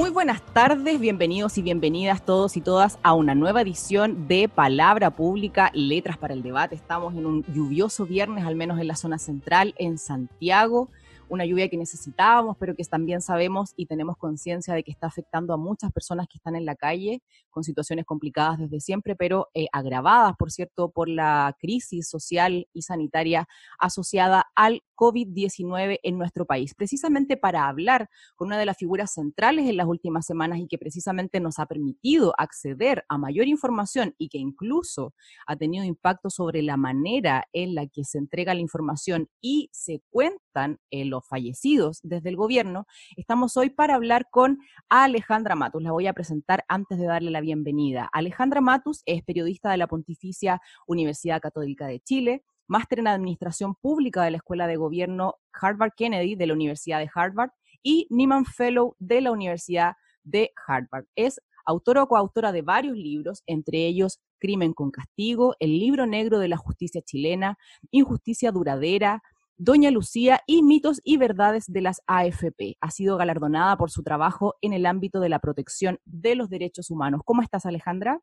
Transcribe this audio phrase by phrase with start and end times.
[0.00, 5.10] Muy buenas tardes, bienvenidos y bienvenidas todos y todas a una nueva edición de Palabra
[5.10, 6.74] Pública, Letras para el Debate.
[6.74, 10.88] Estamos en un lluvioso viernes, al menos en la zona central, en Santiago
[11.30, 15.54] una lluvia que necesitábamos, pero que también sabemos y tenemos conciencia de que está afectando
[15.54, 19.66] a muchas personas que están en la calle con situaciones complicadas desde siempre, pero eh,
[19.72, 23.46] agravadas, por cierto, por la crisis social y sanitaria
[23.78, 26.74] asociada al COVID-19 en nuestro país.
[26.74, 30.78] Precisamente para hablar con una de las figuras centrales en las últimas semanas y que
[30.78, 35.14] precisamente nos ha permitido acceder a mayor información y que incluso
[35.46, 40.02] ha tenido impacto sobre la manera en la que se entrega la información y se
[40.10, 45.82] cuentan eh, los fallecidos desde el gobierno, estamos hoy para hablar con Alejandra Matus.
[45.82, 48.08] La voy a presentar antes de darle la bienvenida.
[48.12, 54.22] Alejandra Matus es periodista de la Pontificia Universidad Católica de Chile, máster en Administración Pública
[54.22, 57.50] de la Escuela de Gobierno Harvard Kennedy de la Universidad de Harvard
[57.82, 61.06] y Nieman Fellow de la Universidad de Harvard.
[61.16, 66.38] Es autora o coautora de varios libros, entre ellos Crimen con Castigo, El libro negro
[66.38, 67.58] de la justicia chilena,
[67.90, 69.22] Injusticia duradera,
[69.62, 72.78] Doña Lucía y mitos y verdades de las AFP.
[72.80, 76.90] Ha sido galardonada por su trabajo en el ámbito de la protección de los derechos
[76.90, 77.20] humanos.
[77.26, 78.22] ¿Cómo estás, Alejandra?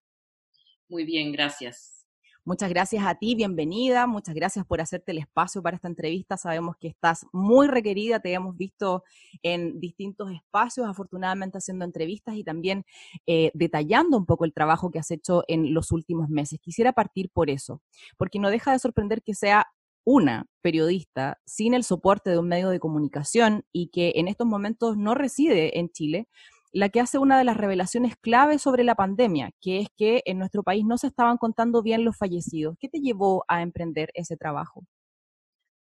[0.89, 2.07] Muy bien, gracias.
[2.44, 4.07] Muchas gracias a ti, bienvenida.
[4.07, 6.38] Muchas gracias por hacerte el espacio para esta entrevista.
[6.38, 9.03] Sabemos que estás muy requerida, te hemos visto
[9.44, 12.83] en distintos espacios, afortunadamente haciendo entrevistas y también
[13.27, 16.57] eh, detallando un poco el trabajo que has hecho en los últimos meses.
[16.59, 17.83] Quisiera partir por eso,
[18.17, 19.67] porque no deja de sorprender que sea
[20.08, 24.95] una periodista sin el soporte de un medio de comunicación y que en estos momentos
[24.95, 26.29] no reside en Chile,
[26.72, 30.40] la que hace una de las revelaciones clave sobre la pandemia, que es que en
[30.40, 32.78] nuestro país no se estaban contando bien los fallecidos.
[32.79, 34.85] ¿Qué te llevó a emprender ese trabajo?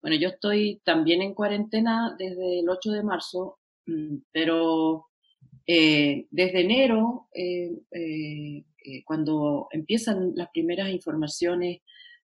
[0.02, 5.08] Bueno, yo estoy también en cuarentena desde el 8 de marzo, mm, pero
[5.68, 8.64] eh, desde enero, eh, eh,
[9.04, 11.82] cuando empiezan las primeras informaciones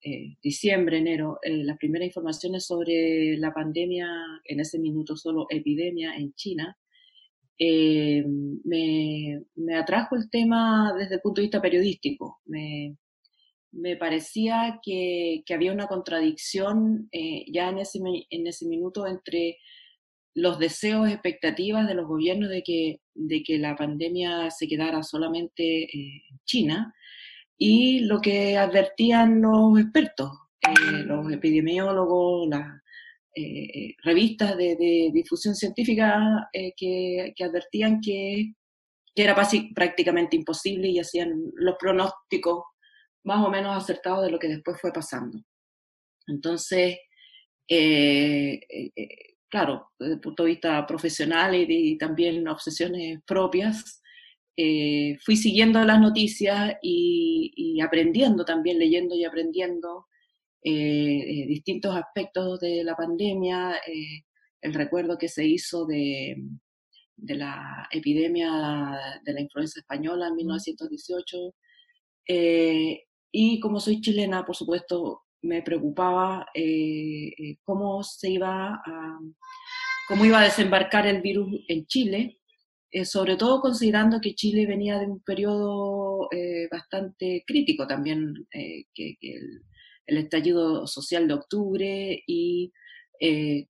[0.02, 4.08] eh, diciembre, enero, eh, las primeras informaciones sobre la pandemia,
[4.44, 6.76] en ese minuto solo epidemia en China,
[7.58, 8.24] eh,
[8.64, 12.40] me, me, atrajo el tema desde el punto de vista periodístico.
[12.46, 12.96] Me,
[13.72, 18.00] me parecía que, que, había una contradicción ya en ese,
[18.30, 19.58] en ese minuto entre
[20.34, 25.88] los deseos, expectativas de los gobiernos de que, de que la pandemia se quedara solamente
[25.94, 26.94] en China,
[27.62, 30.30] y lo que advertían los expertos,
[30.62, 32.66] eh, los epidemiólogos, las
[33.34, 38.54] eh, eh, revistas de, difusión científica que, advertían que,
[39.14, 39.36] era
[39.74, 42.64] prácticamente imposible y hacían los pronósticos
[43.24, 45.38] más o menos acertados de lo que después fue pasando.
[46.28, 46.96] Entonces,
[49.50, 53.99] claro, desde el punto de vista profesional y, y también obsesiones propias,
[54.62, 60.06] eh, fui siguiendo las noticias y, aprendiendo también, leyendo y aprendiendo
[60.62, 63.80] eh, eh, distintos aspectos de la pandemia,
[64.60, 66.36] el recuerdo que se hizo de,
[67.16, 71.54] de, la epidemia de la influenza española en 1918.
[73.32, 76.46] y como soy chilena, por supuesto, me preocupaba
[77.64, 79.18] cómo se iba a,
[80.06, 82.39] cómo iba a desembarcar el virus en Chile
[82.92, 88.84] eh, sobre todo considerando que Chile venía de un periodo eh, bastante crítico también, eh,
[88.92, 89.62] que, el,
[90.06, 92.72] estallido social de octubre y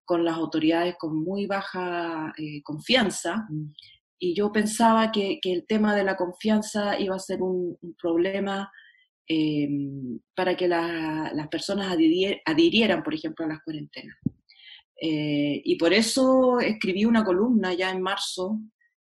[0.05, 2.31] con las autoridades con muy baja
[2.63, 3.47] confianza.
[3.49, 3.73] Mm.
[4.19, 8.71] Y yo pensaba que, el tema de la confianza iba a ser un, problema
[10.35, 11.91] para que las personas
[12.45, 14.17] adhirieran, por ejemplo, a las cuarentenas.
[15.01, 18.59] y por eso escribí una columna ya en marzo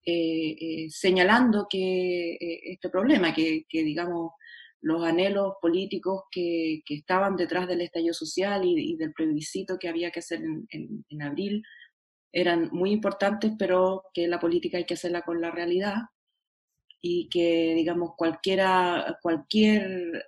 [0.04, 4.32] eh, eh, señalando que eh, este problema, que, digamos
[4.80, 10.18] los anhelos políticos que, estaban detrás del estallido social y, del plebiscito que había que
[10.18, 11.62] hacer en, abril
[12.32, 15.94] eran muy importantes, pero que la política hay que hacerla con la realidad
[17.00, 20.26] y que, digamos, cualquiera, cualquier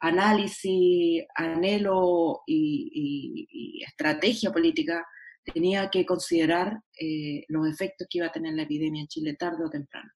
[0.00, 5.06] análisis, anhelo y, estrategia política
[5.52, 9.64] tenía que considerar eh, los efectos que iba a tener la epidemia en Chile tarde
[9.64, 10.10] o temprano.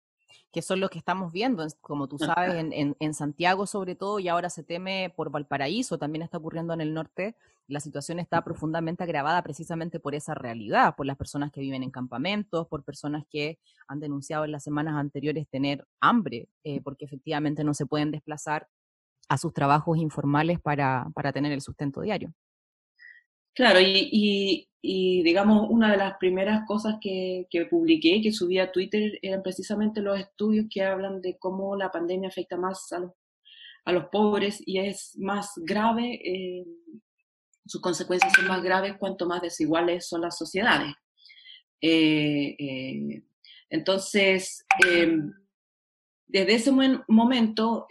[0.51, 4.29] que son los que estamos viendo, como tú sabes, en, en, Santiago sobre todo, y
[4.29, 7.37] ahora se teme por Valparaíso, también está ocurriendo en el norte,
[7.69, 11.91] la situación está profundamente agravada precisamente por esa realidad, por las personas que viven en
[11.91, 17.65] campamentos, por personas que han denunciado en las semanas anteriores tener hambre, eh, porque efectivamente
[17.65, 18.69] no se pueden desplazar
[19.29, 22.33] a sus trabajos informales para, para tener el sustento diario.
[23.59, 29.19] Claro, y, digamos, una de las primeras cosas que, que, publiqué, que subí a Twitter,
[29.21, 33.13] eran precisamente los estudios que hablan de cómo la pandemia afecta más a los,
[33.85, 36.67] a los pobres y es más grave, eh,
[37.67, 40.95] sus consecuencias son más graves cuanto más desiguales son las sociedades.
[41.81, 43.25] Eh, eh,
[43.71, 44.65] entonces,
[46.29, 46.71] desde ese
[47.09, 47.89] momento,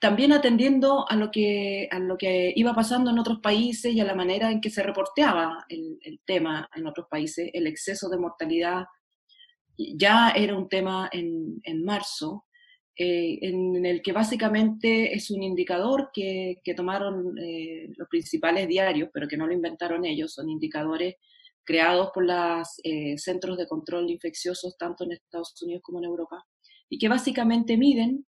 [0.00, 4.04] también atendiendo a lo, que, a lo que iba pasando en otros países y a
[4.04, 8.86] la manera en que se reporteaba el, tema en otros países, el exceso de mortalidad
[9.76, 12.46] ya era un tema en, en marzo,
[12.96, 19.10] eh, en, el que básicamente es un indicador que, que tomaron eh, los principales diarios,
[19.12, 21.16] pero que no lo inventaron ellos, son indicadores
[21.62, 26.06] creados por los eh, centros de control de infecciosos tanto en Estados Unidos como en
[26.06, 26.42] Europa,
[26.88, 28.26] y que básicamente miden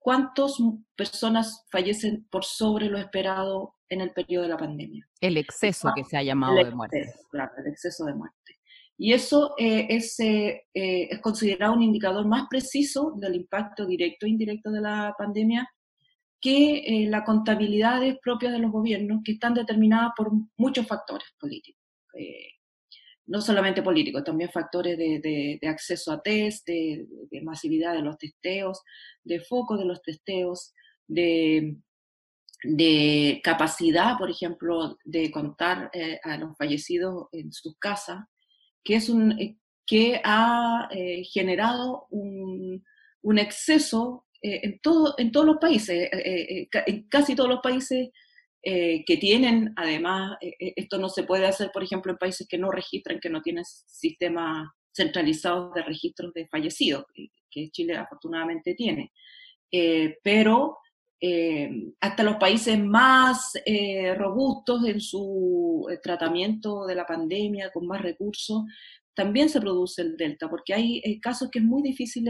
[0.00, 0.56] ¿cuántas
[0.96, 5.06] personas fallecen por sobre lo esperado en el periodo de la pandemia?
[5.20, 7.14] El exceso que se ha llamado de muerte.
[7.30, 8.36] Claro, el exceso de muerte.
[8.96, 14.26] Y eso eh, es, eh, eh, es considerado un indicador más preciso del impacto directo
[14.26, 15.68] e indirecto de la pandemia
[16.38, 21.82] que las contabilidades propias de los gobiernos, que están determinadas por muchos factores políticos
[23.30, 27.06] no solamente políticos, también factores de, acceso a test, de,
[27.42, 28.82] masividad de los testeos,
[29.22, 30.74] de foco de los testeos,
[31.06, 31.76] de,
[33.44, 38.24] capacidad, por ejemplo, de contar eh, a los fallecidos en sus casas,
[38.82, 39.56] que, es un, eh,
[39.86, 42.82] que ha eh, generado un,
[43.38, 48.08] exceso en, todo, en todos los países, en casi todos los países
[48.62, 52.46] eh, que tienen, además, eh, eh, esto no se puede hacer, por ejemplo, en países
[52.46, 57.04] que no registran, que no tienen sistemas centralizados de registros de fallecidos,
[57.50, 59.12] que Chile afortunadamente tiene.
[60.22, 60.78] pero
[62.00, 63.52] hasta los países más
[64.16, 68.64] robustos en su tratamiento de la pandemia, con más recursos,
[69.14, 72.26] también se produce el delta, porque hay casos que es muy difícil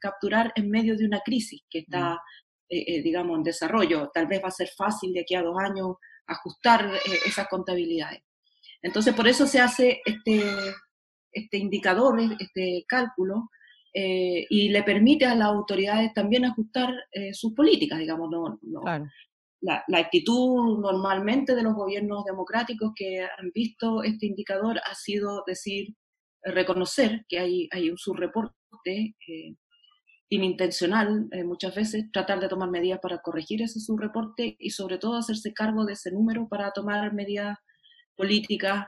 [0.00, 2.47] capturar en medio de una crisis que está mm.
[2.70, 4.10] Eh, eh, digamos, en desarrollo.
[4.12, 8.22] Tal vez va a ser fácil de aquí a dos años ajustar eh, esas contabilidades.
[8.82, 10.42] Entonces, por eso se hace este,
[11.32, 13.48] este indicador, este cálculo,
[13.94, 16.94] y le permite a las autoridades también ajustar
[17.32, 18.30] sus políticas, digamos.
[18.30, 18.84] No,
[19.60, 25.42] la, la, actitud normalmente de los gobiernos democráticos que han visto este indicador ha sido
[25.48, 25.96] decir,
[26.44, 29.16] reconocer que hay, hay un subreporte
[30.28, 35.16] inintencional eh, muchas veces, tratar de tomar medidas para corregir ese subreporte y sobre todo
[35.16, 37.56] hacerse cargo de ese número para tomar medidas
[38.16, 38.86] políticas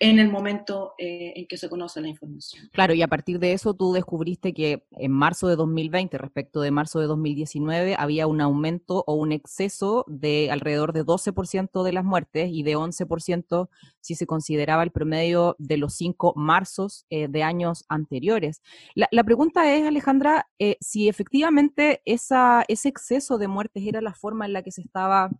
[0.00, 2.68] en el momento eh, en que se conoce la información.
[2.72, 6.70] Claro, y a partir de eso tú descubriste que en marzo de 2020 respecto de
[6.70, 12.04] marzo de 2019 había un aumento o un exceso de alrededor de 12% de las
[12.04, 13.68] muertes y de 11%
[14.00, 18.62] si se consideraba el promedio de los cinco marzos eh, de años anteriores.
[18.94, 24.52] La, pregunta es, Alejandra, eh, si efectivamente ese exceso de muertes era la forma en
[24.52, 25.30] la que se estaba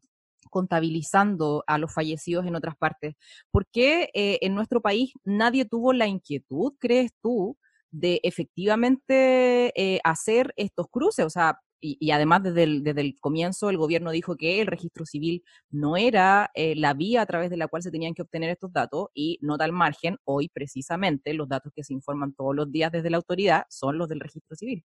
[0.51, 3.15] contabilizando a los fallecidos en otras partes.
[3.51, 7.57] ¿Por qué eh, en nuestro país nadie tuvo la inquietud, crees tú,
[7.91, 11.25] de efectivamente eh, hacer estos cruces?
[11.25, 15.05] O sea, y, además desde el, desde el, comienzo el gobierno dijo que el registro
[15.05, 18.51] civil no era eh, la vía a través de la cual se tenían que obtener
[18.51, 22.71] estos datos y no al margen, hoy precisamente los datos que se informan todos los
[22.73, 24.85] días desde la autoridad son los del registro civil.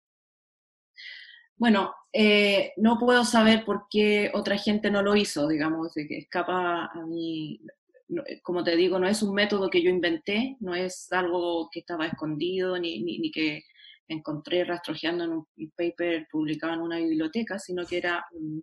[1.57, 6.87] Bueno, eh, no puedo saber por qué otra gente no lo hizo, digamos, que escapa
[6.87, 7.61] a mí.
[8.27, 11.81] Eh, como te digo, no es un método que yo inventé, no es algo que
[11.81, 13.63] estaba escondido ni, que
[14.09, 18.63] encontré rastrojeando en un paper publicado en una biblioteca, sino que era un,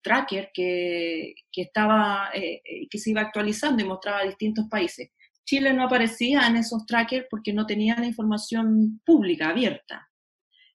[0.00, 5.10] tracker que, estaba, eh, que se iba actualizando y mostraba distintos países.
[5.44, 10.08] Chile no aparecía en esos trackers porque no tenía la información pública abierta.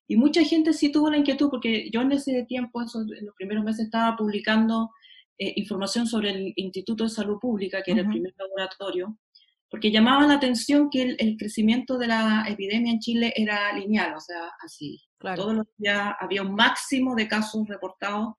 [0.08, 3.62] Y mucha gente sí tuvo la inquietud, porque yo en ese tiempo, en los primeros
[3.62, 4.90] meses, estaba publicando
[5.38, 9.18] eh, información sobre el Instituto de Salud Pública, que era el primer laboratorio,
[9.70, 14.20] porque llamaba la atención que el, crecimiento de la epidemia en Chile era lineal, o
[14.20, 15.00] sea, así.
[15.36, 18.34] Todos los días había un máximo de casos reportados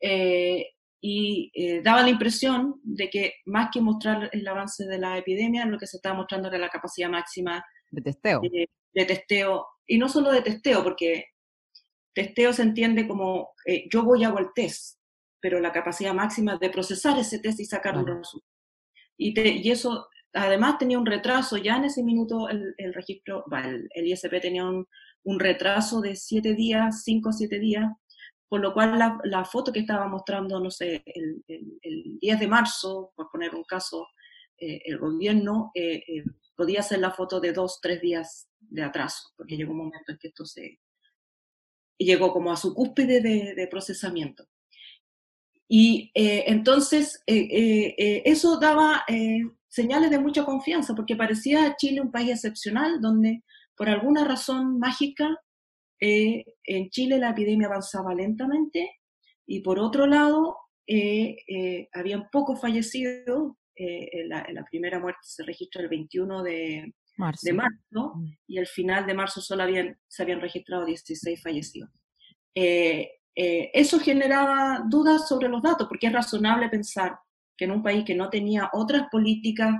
[0.00, 0.66] eh,
[1.00, 5.64] y eh, daba la impresión de que más que mostrar el avance de la epidemia,
[5.64, 8.40] lo que se estaba mostrando era la capacidad máxima De testeo.
[8.40, 11.26] de, testeo, y no solo de testeo, porque
[12.14, 13.50] testeo se entiende como
[13.90, 14.98] yo voy y hago el test,
[15.40, 18.54] pero la capacidad máxima de procesar ese test y sacar un resultado.
[19.16, 23.88] Y, y, eso, además tenía un retraso, ya en ese minuto el, el registro, el,
[23.94, 24.86] el, ISP tenía un,
[25.24, 27.90] un, retraso de siete días, cinco a siete días,
[28.48, 32.48] por lo cual la, la foto que estaba mostrando, no sé, el, el, 10 de
[32.48, 34.06] marzo, por poner un caso,
[34.58, 36.24] eh, el gobierno eh, eh,
[36.56, 40.18] podía ser la foto de dos, tres días de atraso, porque llegó un momento en
[40.18, 40.80] que esto se
[41.98, 44.46] llegó como a su cúspide de, procesamiento.
[45.68, 49.04] Y eh, entonces eh, eh, eso daba
[49.68, 53.42] señales de mucha confianza, porque parecía Chile un país excepcional, donde
[53.76, 55.36] por alguna razón mágica
[56.00, 58.90] en Chile la epidemia avanzaba lentamente
[59.46, 60.58] y por otro lado
[61.92, 63.54] habían pocos fallecidos.
[63.76, 66.94] La, la, primera muerte se registra el 21 de
[67.42, 68.14] de marzo
[68.46, 71.90] y al final de marzo solo habían, se habían registrado 16 fallecidos.
[72.54, 77.18] Eh, eso generaba dudas sobre los datos, porque es razonable pensar
[77.56, 79.74] que en un país que no tenía otras políticas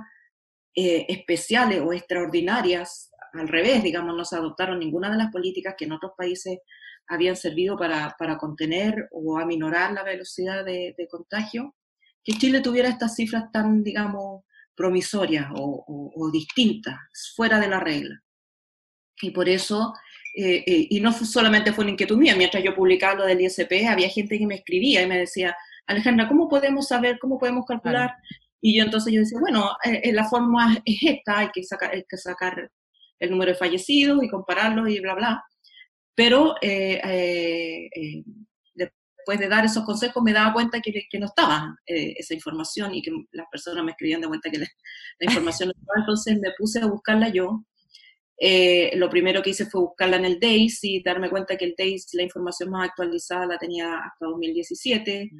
[0.75, 5.85] eh, especiales o extraordinarias, al revés, digamos, no se adoptaron ninguna de las políticas que
[5.85, 6.59] en otros países
[7.07, 11.75] habían servido para, para contener o aminorar la velocidad de, contagio,
[12.23, 14.43] que Chile tuviera estas cifras tan, digamos,
[14.75, 16.97] promisorias o, o distintas,
[17.35, 18.21] fuera de la regla.
[19.21, 19.93] Y por eso
[20.37, 23.87] eh, eh, y no solamente fue una inquietud mía, mientras yo publicaba lo del ISP,
[23.87, 25.55] había gente que me escribía y me decía,
[25.87, 28.13] Alejandra, ¿cómo podemos saber, cómo podemos calcular?
[28.59, 32.03] Y yo entonces yo decía, bueno, eh, la forma es esta, hay que, sacar, hay
[32.03, 32.69] que sacar
[33.19, 35.43] el número de fallecidos y compararlos y bla, bla.
[36.15, 36.55] Pero
[39.25, 43.01] después de dar esos consejos me daba cuenta que, que no estaba esa información y
[43.01, 44.67] que las personas me escribían de cuenta que la,
[45.19, 47.65] la información no estaba, entonces me puse a buscarla yo.
[48.37, 51.75] Eh, lo primero que hice fue buscarla en el DAIS y darme cuenta que el
[51.77, 55.31] DAIS, la información más actualizada la tenía hasta 2017,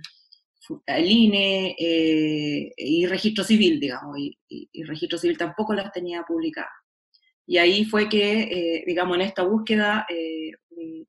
[0.88, 4.38] el INE eh, y registro civil, digamos, y,
[4.84, 6.72] registro civil tampoco las tenía publicadas.
[7.46, 10.08] Y ahí fue que, eh, digamos, en esta búsqueda,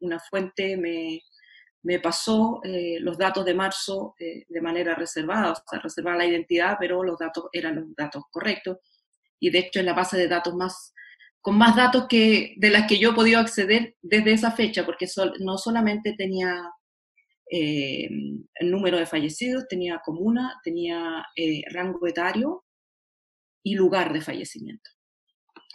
[0.01, 1.21] una fuente me,
[1.87, 2.61] me pasó
[3.01, 7.45] los datos de marzo de manera reservada, o sea, reservada la identidad, pero los datos
[7.53, 8.79] eran los datos correctos.
[9.39, 10.93] Y de hecho, en la base de datos más
[11.47, 15.07] con más datos que, de las que yo he podido acceder desde esa fecha, porque
[15.39, 16.61] no solamente tenía
[17.49, 18.09] eh,
[18.57, 22.65] el número de fallecidos, tenía comuna, tenía eh, rango etario
[23.63, 24.91] y lugar de fallecimiento,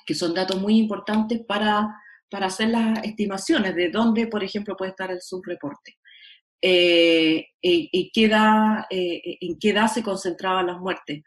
[0.05, 1.87] que son datos muy importantes para,
[2.29, 5.95] para hacer las estimaciones de dónde, por ejemplo, puede estar el subreporte.
[6.61, 11.23] Eh, y, queda, en qué edad se concentraban las muertes.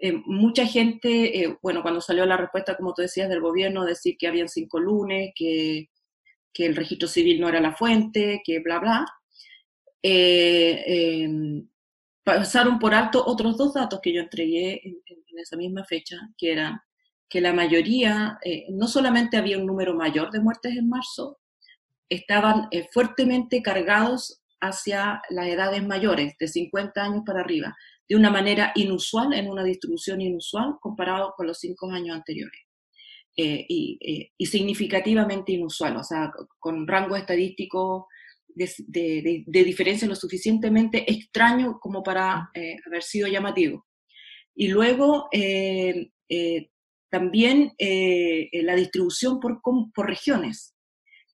[0.00, 4.16] Eh, mucha gente, eh, bueno, cuando salió la respuesta, como tú decías, del gobierno, decir
[4.16, 5.90] que habían cinco lunes, que,
[6.52, 9.06] que el registro civil no era la fuente, que bla, bla,
[10.02, 10.84] eh,
[11.24, 11.68] em,
[12.24, 14.96] pasaron por alto otros dos datos que yo entregué en,
[15.38, 16.80] esa misma fecha, que eran
[17.28, 18.38] que la mayoría,
[18.70, 21.38] no solamente había un número mayor de muertes en marzo,
[22.08, 27.76] estaban fuertemente cargados hacia las edades mayores, de 50 años para arriba
[28.08, 32.60] de una manera inusual, en una distribución inusual, comparado con los cinco años anteriores.
[33.36, 38.08] Eh, eh, y, significativamente inusual, o sea, con rango estadístico
[38.48, 43.86] de, diferencia lo suficientemente extraño como para eh, haber sido llamativo.
[44.56, 45.28] Y luego
[47.10, 50.74] también la distribución por, por regiones.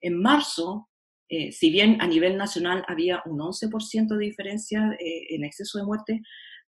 [0.04, 0.88] En marzo,
[1.28, 6.20] si bien a nivel nacional había un 11% de diferencia en exceso de muerte,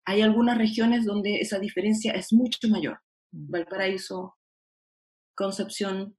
[0.04, 3.00] hay algunas regiones donde esa diferencia es mucho mayor.
[3.32, 3.50] Mm.
[3.50, 4.36] Valparaíso,
[5.34, 6.16] Concepción,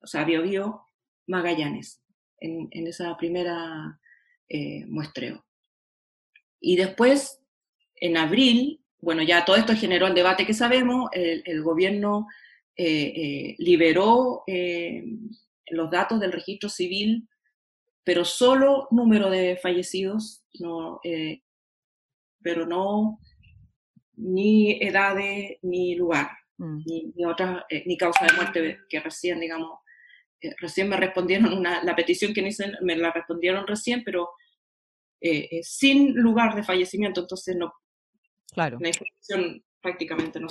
[0.00, 0.82] o sea, Biobío,
[1.28, 2.02] Magallanes,
[2.40, 4.00] en, en esa primera
[4.48, 5.44] eh, muestreo.
[6.60, 7.40] Y después,
[7.96, 12.26] en abril, bueno, ya todo esto generó el debate que sabemos, el, gobierno
[12.76, 14.44] eh, eh, liberó
[15.72, 17.28] los datos del registro civil,
[18.04, 21.00] pero solo número de fallecidos, no,
[22.42, 23.18] pero no
[24.16, 26.78] ni edades ni lugar, mm.
[26.86, 29.78] ni, ni, otra, eh, ni causa de muerte que recién, digamos,
[30.40, 34.30] eh, recién me respondieron una, la petición que me, hice, me la respondieron recién, pero
[35.20, 37.72] eh, sin lugar de fallecimiento, entonces no.
[38.52, 38.78] Claro.
[38.80, 40.48] La información prácticamente no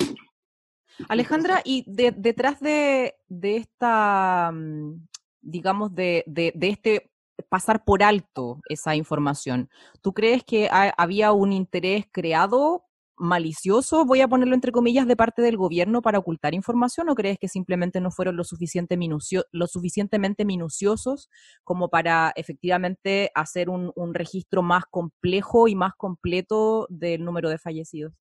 [1.08, 5.08] Alejandra, y detrás de, de, esta, mm,
[5.42, 7.10] digamos, de, de, de, este
[7.48, 9.68] pasar por alto esa información.
[10.00, 12.84] ¿Tú crees que había un interés creado
[13.22, 17.38] malicioso, voy a ponerlo entre comillas, de parte del gobierno para ocultar información o crees
[17.38, 21.30] que simplemente no fueron lo, suficiente minucio lo suficientemente minuciosos
[21.62, 28.12] como para efectivamente hacer un, registro más complejo y más completo del número de fallecidos?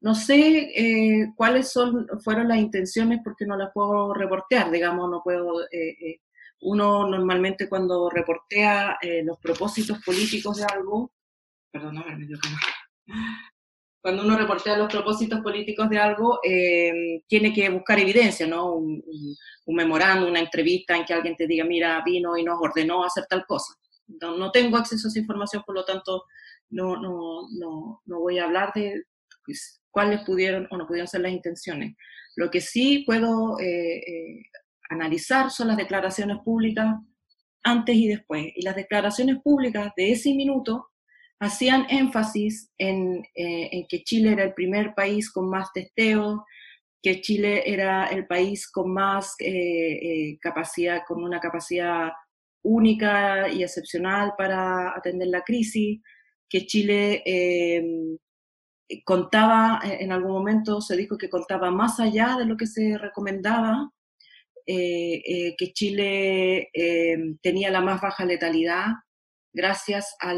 [0.00, 5.22] No sé eh, cuáles son, fueron las intenciones porque no las puedo reportear, digamos, no
[5.22, 5.62] puedo...
[5.64, 6.20] Eh, eh,
[6.60, 11.12] uno normalmente cuando reportea los propósitos políticos de algo,
[11.70, 12.36] perdón, me dio
[14.00, 16.40] cuando uno reportea los propósitos políticos de algo,
[17.28, 18.72] tiene que buscar evidencia, ¿no?
[18.72, 19.00] Un,
[19.66, 23.46] un, una entrevista en que alguien te diga, mira, vino y nos ordenó hacer tal
[23.46, 23.74] cosa.
[24.20, 26.24] No, no tengo acceso a esa información, por lo tanto,
[26.70, 29.04] no, no, no, no voy a hablar de
[29.44, 31.96] pues, cuáles pudieron o no pudieron ser las intenciones.
[32.36, 34.42] Lo que sí puedo eh, eh,
[34.90, 36.86] analizar son las declaraciones públicas
[37.64, 38.46] antes y después.
[38.54, 40.86] Y las declaraciones públicas de ese minuto
[41.40, 46.44] hacían énfasis eh, en, que Chile era el primer país con más testeo,
[47.02, 52.12] que Chile era el país con más eh, eh, capacidad, con una capacidad
[52.62, 56.00] única y excepcional para atender la crisis,
[56.48, 57.24] que Chile
[59.04, 63.90] contaba, en algún momento se dijo que contaba más allá de lo que se recomendaba,
[64.66, 66.68] que Chile
[67.42, 68.86] tenía la más baja letalidad,
[69.52, 70.34] gracias a,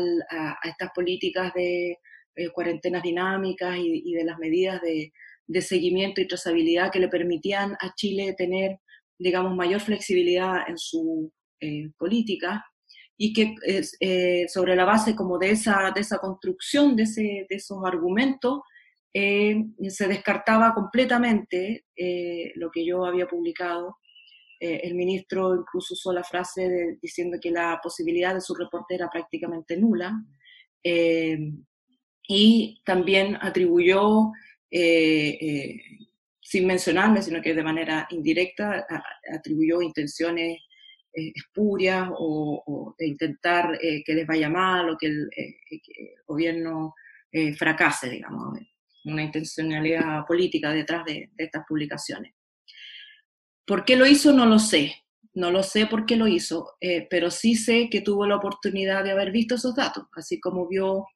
[0.64, 1.99] estas políticas de
[2.37, 5.12] eh, cuarentenas dinámicas y, de las medidas de,
[5.61, 8.78] seguimiento y trazabilidad que le permitían a Chile tener,
[9.19, 12.64] digamos, mayor flexibilidad en su eh, política
[13.23, 13.55] y que
[14.00, 18.61] eh, sobre la base como de esa, de esa construcción de, de esos argumentos
[19.12, 21.85] se descartaba completamente
[22.55, 23.97] lo que yo había publicado
[24.62, 29.09] eh, el ministro incluso usó la frase diciendo que la posibilidad de su reporte era
[29.09, 30.12] prácticamente nula.
[30.85, 31.39] Eh,
[32.29, 34.31] y también atribuyó,
[34.71, 35.81] eh,
[36.41, 38.87] sin mencionarme, sino que de manera indirecta,
[39.35, 40.59] atribuyó intenciones
[41.12, 45.29] espurias o, de intentar que les vaya mal o que el,
[46.26, 46.95] gobierno
[47.56, 48.58] fracase, digamos,
[49.04, 52.32] una intencionalidad política detrás de estas publicaciones.
[53.67, 54.32] ¿Por qué lo hizo?
[54.32, 54.95] No lo sé.
[55.35, 59.04] No lo sé por qué lo hizo, eh, pero sí sé que tuvo la oportunidad
[59.04, 61.06] de haber visto esos datos, así como vio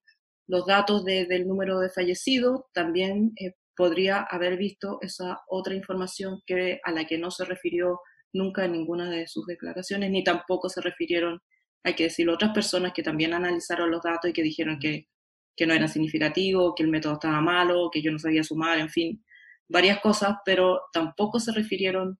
[0.46, 6.80] los datos del número de fallecidos, también eh, podría haber visto esa otra información que,
[6.84, 7.98] a la que no se refirió
[8.34, 11.40] nunca en ninguna de sus declaraciones, ni tampoco se refirieron,
[11.82, 15.08] hay que decirlo, otras personas que también analizaron los datos y que dijeron que,
[15.56, 18.90] que no eran significativos, que el método estaba malo, que yo no sabía sumar, en
[18.90, 19.24] fin,
[19.68, 22.18] varias cosas, pero tampoco se refirieron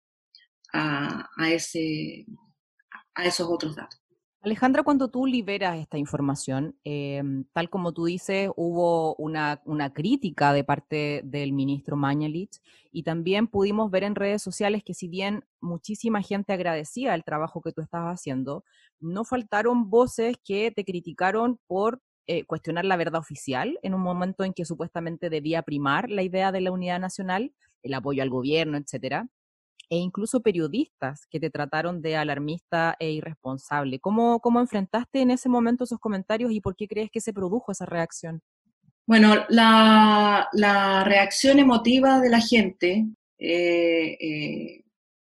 [0.72, 2.27] a, ese,
[3.14, 4.00] a esos otros datos.
[4.44, 9.62] Alejandra, cuando tú liberas esta información, em, tal como tú dices, hubo una,
[9.94, 12.61] crítica de parte del ministro Mañalich
[12.92, 17.62] y también pudimos ver en redes sociales que si bien muchísima gente agradecía el trabajo
[17.62, 18.64] que tú estabas haciendo,
[19.00, 24.44] no faltaron voces que te criticaron por eh, cuestionar la verdad oficial en un momento
[24.44, 28.76] en que supuestamente debía primar la idea de la unidad nacional, el apoyo al gobierno,
[28.76, 29.26] etcétera
[29.88, 33.99] e incluso periodistas que te trataron de alarmista e irresponsable.
[34.01, 37.73] ¿Cómo, cómo enfrentaste en ese momento esos comentarios y por qué crees que se produjo
[37.73, 38.42] esa reacción?
[39.07, 43.07] Bueno, la, la reacción emotiva de la gente
[43.38, 44.85] eh, eh,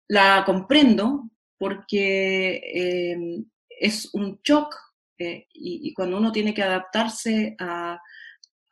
[0.09, 4.75] la comprendo porque em, es un shock
[5.19, 8.01] eh, y, y, cuando uno tiene que adaptarse a,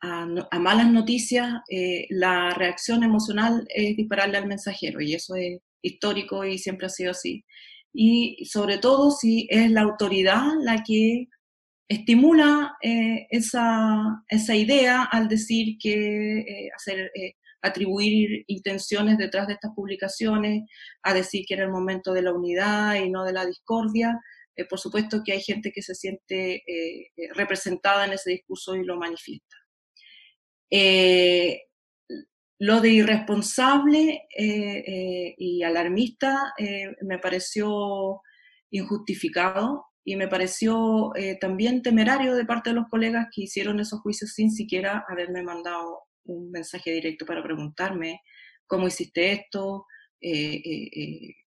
[0.01, 1.61] a, a malas noticias,
[2.09, 7.11] la reacción emocional es dispararle al mensajero y eso es, histórico y siempre ha sido
[7.11, 7.45] así.
[7.93, 11.27] Y sobre todo si es la autoridad la que
[11.87, 19.53] estimula eh, esa, esa, idea al decir que eh, hacer, eh, atribuir intenciones detrás de
[19.53, 20.63] estas publicaciones,
[21.03, 24.19] a decir que era el momento de la unidad y no de la discordia.
[24.69, 26.63] por supuesto que hay gente que se siente
[27.35, 29.55] representada en ese discurso y lo manifiesta.
[32.59, 38.21] Lo de irresponsable eh, eh, y alarmista eh, me pareció
[38.71, 44.31] injustificado y me pareció también temerario de parte de los colegas que hicieron esos juicios
[44.31, 48.21] sin siquiera haberme mandado un mensaje directo para preguntarme
[48.65, 49.85] cómo hiciste esto,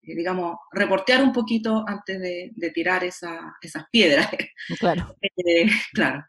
[0.02, 4.28] digamos, reportear un poquito antes de, tirar esas piedras.
[4.80, 5.16] Claro.
[5.94, 6.26] claro.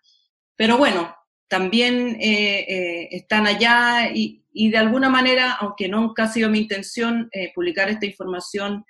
[0.54, 1.14] Pero bueno,
[1.48, 7.28] también eh, eh, están allá y, de alguna manera, aunque nunca ha sido mi intención
[7.32, 8.84] eh, publicar esta información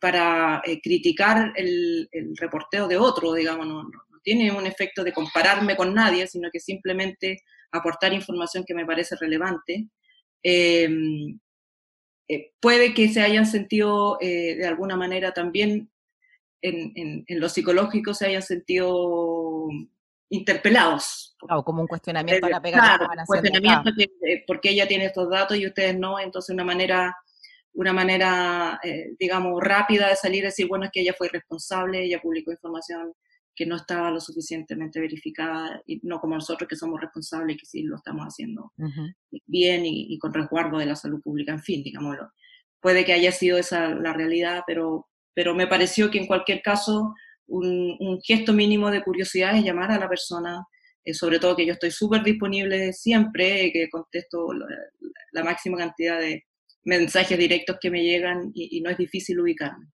[0.00, 2.08] para criticar el,
[2.38, 3.88] reporteo de otro, digamos, no,
[4.22, 9.14] tiene un efecto de compararme con nadie, sino que simplemente aportar información que me parece
[9.14, 9.86] relevante.
[10.42, 11.38] Em,
[12.60, 15.88] puede que se hayan sentido de alguna manera también
[16.60, 19.68] en, en, lo psicológico, se hayan sentido
[20.28, 21.36] interpelados.
[21.38, 22.60] Claro, como un cuestionamiento a la.
[22.60, 27.14] Claro, un cuestionamiento que, porque ella tiene estos datos y ustedes no, entonces una manera
[27.76, 32.02] una manera, eh, digamos, rápida de salir y decir, bueno, es que ella fue responsable,
[32.02, 33.12] ella publicó información
[33.54, 37.66] que no estaba lo suficientemente verificada, y no como nosotros que somos responsables y que
[37.66, 38.72] sí lo estamos haciendo
[39.46, 42.30] bien y, con resguardo de la salud pública, en fin, digámoslo.
[42.80, 47.14] Puede que haya sido esa la realidad, pero, pero me pareció que en cualquier caso
[47.48, 50.64] un, gesto mínimo de curiosidad es llamar a la persona,
[51.04, 54.48] eh, sobre todo que yo estoy súper disponible siempre, que contesto
[55.32, 56.44] la máxima cantidad de,
[56.86, 59.86] mensajes directos que me llegan y, no es difícil ubicarme.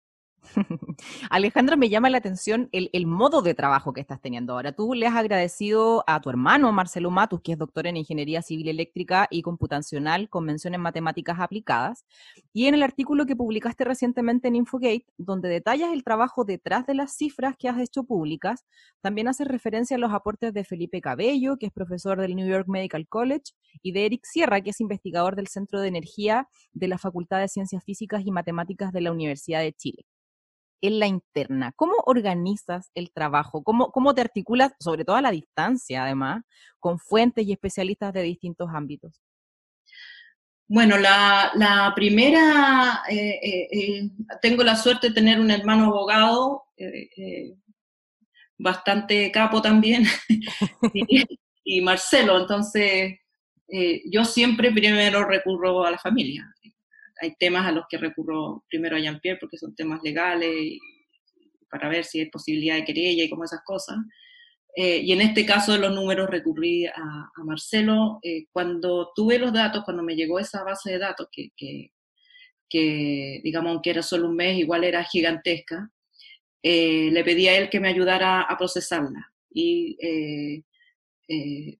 [1.30, 4.72] Alejandra, me llama la atención el, modo de trabajo que estás teniendo ahora.
[4.72, 8.68] Tú le has agradecido a tu hermano Marcelo Matus, que es doctor en Ingeniería Civil
[8.68, 12.04] Eléctrica y Computacional con mención en Matemáticas Aplicadas,
[12.52, 16.94] y en el artículo que publicaste recientemente en Infogate, donde detallas el trabajo detrás de
[16.94, 18.64] las cifras que has hecho públicas,
[19.00, 22.66] también haces referencia a los aportes de Felipe Cabello, que es profesor del New York
[22.68, 23.52] Medical College,
[23.82, 27.48] y de Eric Sierra, que es investigador del Centro de Energía de la Facultad de
[27.48, 30.04] Ciencias Físicas y Matemáticas de la Universidad de Chile
[30.82, 31.72] en la interna?
[31.76, 33.62] ¿Cómo organizas el trabajo?
[33.62, 36.44] ¿Cómo, cómo te articulas, sobre todo a la distancia, además,
[36.78, 39.22] con fuentes y especialistas de distintos ámbitos?
[40.74, 46.64] Bueno, la, primera, eh, eh, eh, tengo la suerte de tener un hermano abogado,
[48.56, 50.04] bastante capo también,
[51.64, 53.18] y, Marcelo, entonces
[54.06, 56.50] yo siempre primero recurro a la familia
[57.22, 60.78] hay temas a los que recurro primero a Jean-Pierre porque son temas legales
[61.70, 63.96] para ver si hay posibilidad de querella y como esas cosas.
[64.74, 68.18] Eh, y en este caso de los números recurrí a, Marcelo.
[68.22, 71.50] Eh, cuando tuve los datos, cuando me llegó esa base de datos, que,
[72.68, 75.90] que, digamos, aunque era solo un mes, igual era gigantesca,
[76.62, 79.32] eh, le pedí a él que me ayudara a procesarla.
[79.54, 79.96] Y,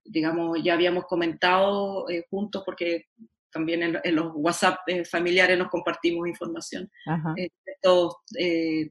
[0.05, 3.07] digamos, ya habíamos comentado juntos, porque
[3.53, 6.91] también en, los WhatsApp eh, familiares nos compartimos información.
[7.37, 8.91] Eh, estos eh,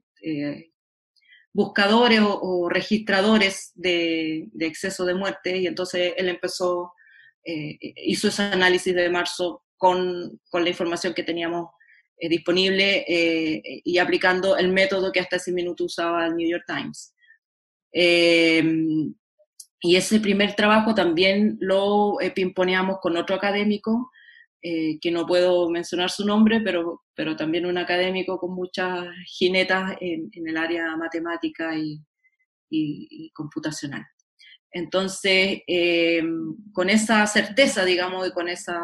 [1.51, 6.93] buscadores o, registradores de, exceso de muerte y entonces él empezó,
[7.43, 11.71] hizo ese análisis de marzo con, con la información que teníamos
[12.17, 17.15] disponible y aplicando el método que hasta ese minuto usaba el New York Times.
[19.81, 24.11] y ese primer trabajo también lo pimponeamos con otro académico
[24.63, 29.97] eh, que no puedo mencionar su nombre, pero, pero también un académico con muchas jinetas
[29.99, 31.99] en, el área matemática y,
[32.69, 34.05] y, computacional.
[34.71, 36.21] Entonces, eh,
[36.73, 38.79] con esa certeza, digamos, y con esa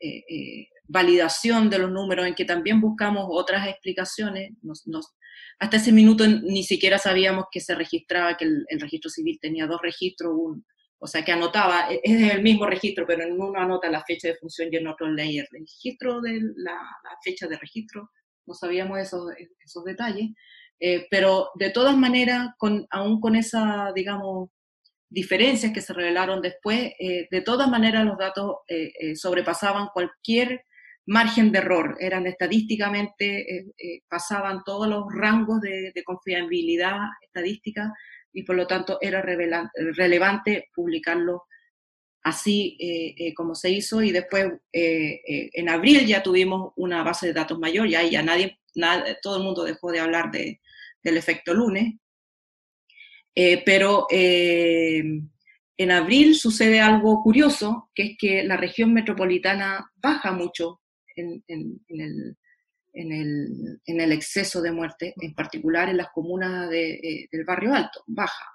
[0.00, 4.52] eh, validación de los números, en que también buscamos otras explicaciones,
[5.58, 9.66] hasta ese minuto ni siquiera sabíamos que se registraba, que el, el registro civil tenía
[9.66, 10.64] dos registros, un,
[10.98, 14.28] o sea, que anotaba, e, es el mismo registro, pero en uno anota la fecha
[14.28, 16.78] de función y en otro leía el registro de la,
[17.22, 18.10] fecha de registro,
[18.46, 19.30] no sabíamos esos,
[19.64, 20.30] esos detalles,
[20.78, 24.50] eh, pero de todas maneras, con, aún con esa, digamos,
[25.08, 30.64] diferencias que se revelaron después, eh, de todas maneras los datos eh, sobrepasaban cualquier
[31.06, 33.46] margen de error, eran estadísticamente,
[34.08, 37.92] pasaban todos los rangos de, de confiabilidad estadística
[38.36, 41.44] y por lo tanto era relevante publicarlo
[42.22, 45.20] así eh, eh, como se hizo y después eh,
[45.54, 48.58] en abril ya tuvimos una base de datos mayor, ya, ya nadie,
[49.22, 50.60] todo el mundo dejó de hablar de,
[51.02, 51.94] del efecto lunes,
[53.64, 60.82] pero en abril sucede algo curioso, que es que la región metropolitana baja mucho
[61.14, 61.42] en
[61.88, 62.36] el,
[62.96, 67.44] en el, en el exceso de muerte, en particular en las comunas de, eh, del
[67.44, 68.46] barrio alto, baja.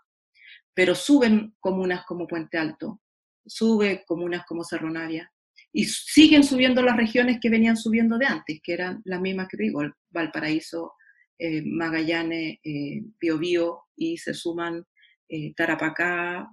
[0.73, 3.01] Pero suben comunas como Puente Alto,
[3.45, 5.31] sube comunas como Cerro Navia,
[5.71, 9.57] y siguen subiendo las regiones que venían subiendo de antes, que eran las mismas que
[9.57, 10.93] digo, Valparaíso,
[11.37, 14.83] eh, Magallanes, eh, Biobío, y se suman
[15.29, 16.47] eh, Tarapacá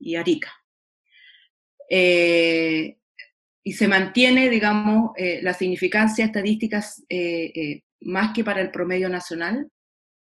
[0.00, 0.52] y Arica.
[1.88, 2.98] Eh,
[3.66, 9.08] y se mantiene, digamos, eh, la significancia estadística eh, eh, más que para el promedio
[9.08, 9.70] nacional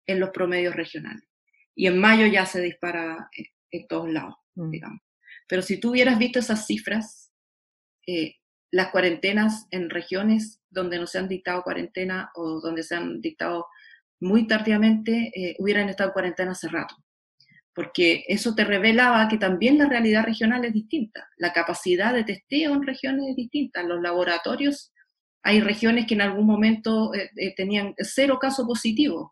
[0.06, 1.24] en los promedios regionales.
[1.74, 3.28] Y en mayo ya se dispara
[3.70, 4.70] en todos lados, mm.
[4.70, 5.00] digamos.
[5.48, 7.32] Pero si tú hubieras visto esas cifras,
[8.70, 13.66] las cuarentenas en regiones donde no se han dictado cuarentena o donde se han dictado
[14.20, 16.96] muy tardíamente, hubieran estado en cuarentena hace rato.
[17.74, 22.74] Porque eso te revelaba que también la realidad regional es distinta, la capacidad de testeo
[22.74, 24.92] en regiones es distinta, los laboratorios
[25.42, 29.30] hay regiones que en algún momento eh, eh, tenían cero casos positivos,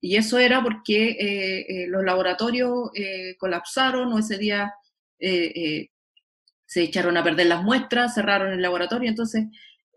[0.00, 2.90] y eso era porque eh, los laboratorios
[3.38, 4.72] colapsaron o ese día
[5.18, 9.46] se echaron a perder las muestras, cerraron el laboratorio, entonces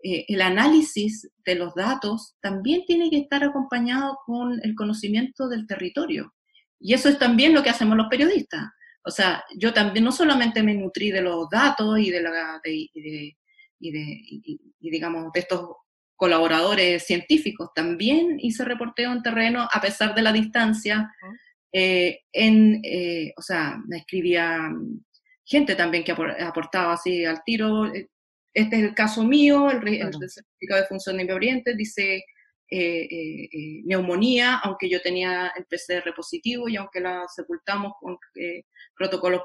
[0.02, 6.32] el análisis de los datos también tiene que estar acompañado con el conocimiento del territorio.
[6.80, 8.62] Y eso es también lo que hacemos los periodistas.
[9.04, 13.34] O sea, yo también no solamente me nutrí de los datos y de, la, y
[14.80, 15.68] digamos, de estos
[16.20, 21.10] colaboradores científicos, también hice reporteo en terreno a pesar de la distancia.
[21.72, 24.70] Eh, en, eh, o sea, me escribía
[25.46, 27.86] gente también que aportaba así al tiro.
[27.86, 28.10] Eh,
[28.52, 29.80] este es el caso mío, el,
[30.28, 32.22] certificado de función de Oriente dice
[32.72, 38.16] eh, eh, eh, neumonía, aunque yo tenía el PCR positivo y aunque la sepultamos con
[38.96, 39.42] protocolos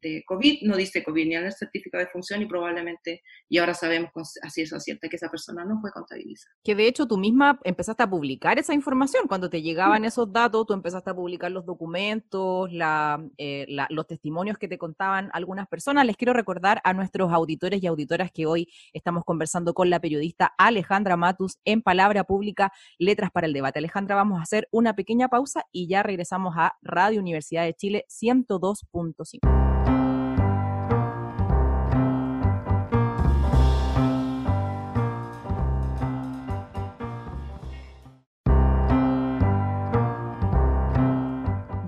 [0.00, 3.74] de COVID, no dice COVID ni en el certificado de función y probablemente, y ahora
[3.74, 6.54] sabemos con así es cierta que esa persona no fue contabilizada.
[6.62, 10.66] Que de hecho tú misma empezaste a publicar esa información, cuando te llegaban esos datos,
[10.66, 16.06] tú empezaste a publicar los documentos, eh, la, los testimonios que te contaban algunas personas.
[16.06, 20.52] Les quiero recordar a nuestros auditores y auditoras que hoy estamos conversando con la periodista
[20.58, 23.78] Alejandra Matus en Palabra Pública, Letras para el Debate.
[23.78, 28.04] Alejandra, vamos a hacer una pequeña pausa y ya regresamos a Radio Universidad de Chile
[28.08, 29.57] 102.5.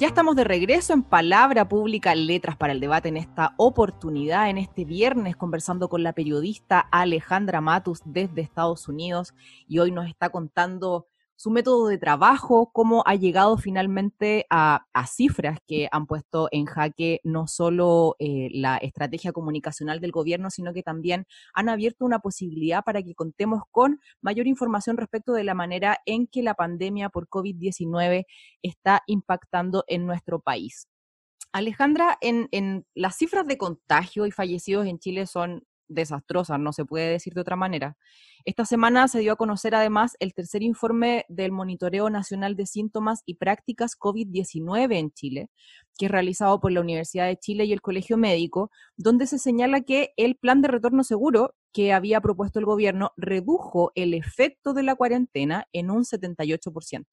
[0.01, 4.57] Ya estamos de regreso en Palabra Pública, Letras para el Debate en esta oportunidad, en
[4.57, 9.35] este viernes, conversando con la periodista Alejandra Matus desde Estados Unidos.
[9.69, 11.10] Y hoy nos está contando
[11.41, 17.23] su método de trabajo, cómo ha llegado finalmente a, cifras que han puesto en jaque
[17.25, 22.85] no solo eh, la estrategia comunicacional del gobierno, sino que también han abierto una posibilidad
[22.85, 27.27] para que contemos con mayor información respecto de la manera en que la pandemia por
[27.27, 28.27] COVID-19
[28.61, 30.89] está impactando en nuestro país.
[31.53, 36.85] Alejandra, en, en las cifras de contagio y fallecidos en Chile son desastrosas, no se
[36.85, 37.97] puede decir de otra manera.
[38.45, 43.23] Esta semana se dio a conocer además el tercer informe del Monitoreo Nacional de Síntomas
[43.27, 45.51] y Prácticas COVID-19 en Chile,
[45.99, 49.83] que es realizado por la Universidad de Chile y el Colegio Médico, donde se señala
[49.83, 54.83] que el plan de retorno seguro que había propuesto el gobierno redujo el efecto de
[54.83, 57.05] la cuarentena en un 78%.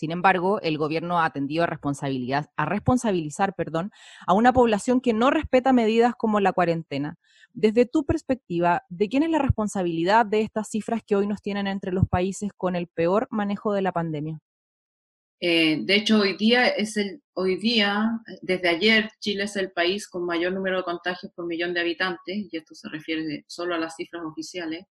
[0.00, 3.90] Sin embargo, el gobierno ha atendido a, responsabilidad, a responsabilizar perdón,
[4.26, 7.18] a una población que no respeta medidas como la cuarentena.
[7.52, 11.66] Desde tu perspectiva, ¿de quién es la responsabilidad de estas cifras que hoy nos tienen
[11.66, 14.38] entre los países con el peor manejo de la pandemia?
[15.38, 18.08] Eh, de hecho, hoy día es el, hoy día,
[18.40, 22.48] desde ayer, Chile es el país con mayor número de contagios por millón de habitantes,
[22.50, 24.86] y esto se refiere solo a las cifras oficiales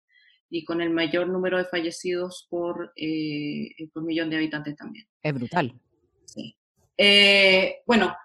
[0.49, 5.07] y con el mayor número de fallecidos por, eh, por millón de habitantes también.
[5.21, 5.79] Es brutal.
[6.25, 6.55] Sí.
[6.97, 8.15] Eh, bueno,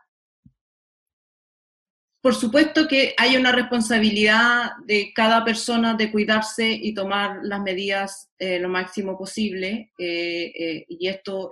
[2.20, 8.30] por supuesto que hay una responsabilidad de cada persona de cuidarse y tomar las medidas
[8.38, 11.50] eh, lo máximo posible, y esto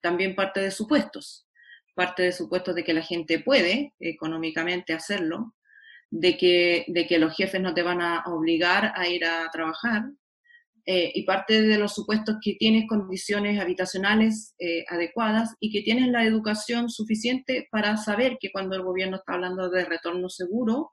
[0.00, 1.48] también parte de supuestos,
[1.94, 5.54] parte de supuestos de que la gente puede económicamente hacerlo,
[6.10, 10.04] de que, de que los jefes no te van a obligar a ir a trabajar,
[10.86, 16.08] eh, y parte de los supuestos que tienes condiciones habitacionales eh, adecuadas y que tienes
[16.08, 20.92] la educación suficiente para saber que cuando el gobierno está hablando de retorno seguro,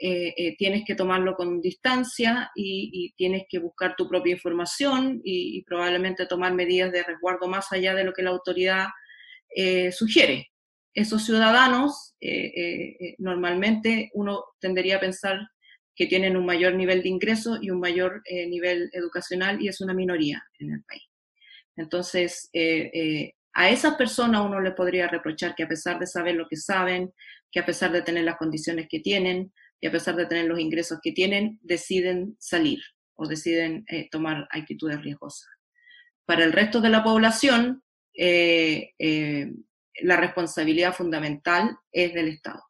[0.00, 5.64] eh, tienes que tomarlo con distancia y, tienes que buscar tu propia información y, y,
[5.64, 8.86] probablemente tomar medidas de resguardo más allá de lo que la autoridad
[9.90, 10.50] sugiere
[10.96, 15.38] esos ciudadanos, eh, eh, eh, normalmente uno tendería a pensar
[15.94, 19.94] que tienen un mayor nivel de ingreso y un mayor nivel educacional y es una
[19.94, 21.04] minoría en el país.
[21.74, 22.50] Entonces,
[23.54, 27.14] a esas personas uno le podría reprochar que a pesar de saber lo que saben,
[27.50, 30.60] que a pesar de tener las condiciones que tienen y a pesar de tener los
[30.60, 32.80] ingresos que tienen, deciden salir
[33.14, 35.48] o deciden tomar actitudes riesgosas.
[36.26, 37.82] Para el resto de la población,
[40.02, 42.62] la responsabilidad fundamental es del Estado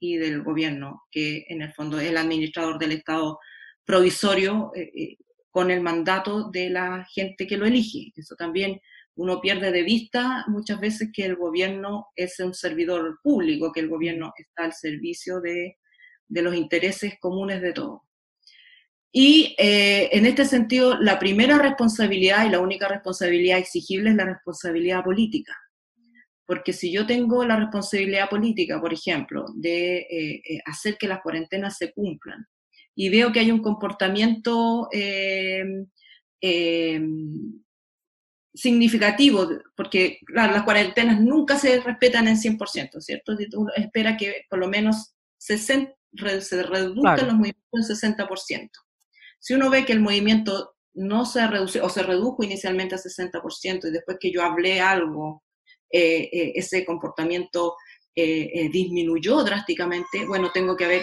[0.00, 3.38] y del gobierno, que en el fondo es el administrador del Estado
[3.84, 5.16] provisorio eh, eh,
[5.50, 8.12] con el mandato de la gente que lo elige.
[8.14, 8.80] Eso también
[9.16, 13.88] uno pierde de vista muchas veces que el gobierno es un servidor público, que el
[13.88, 15.76] gobierno está al servicio de,
[16.28, 18.02] los intereses comunes de todos.
[19.10, 24.26] Y eh, en este sentido, la primera responsabilidad y la única responsabilidad exigible es la
[24.26, 25.56] responsabilidad política
[26.48, 31.20] porque si yo tengo la responsabilidad política, por ejemplo, de eh, eh, hacer que las
[31.20, 32.46] cuarentenas se cumplan,
[32.94, 35.86] y veo que hay un comportamiento em,
[36.40, 37.62] em,
[38.54, 43.36] significativo, porque las cuarentenas nunca se respetan en 100%, ¿cierto?
[43.52, 48.70] Uno espera que por lo menos se, se reduzcan los movimientos en 60%.
[49.38, 53.86] Si uno ve que el movimiento no se reduce o se redujo inicialmente a 60%
[53.86, 55.42] y después que yo hablé algo
[55.90, 57.76] eh, eh, ese comportamiento
[58.14, 61.02] eh, disminuyó drásticamente, bueno, tengo que ver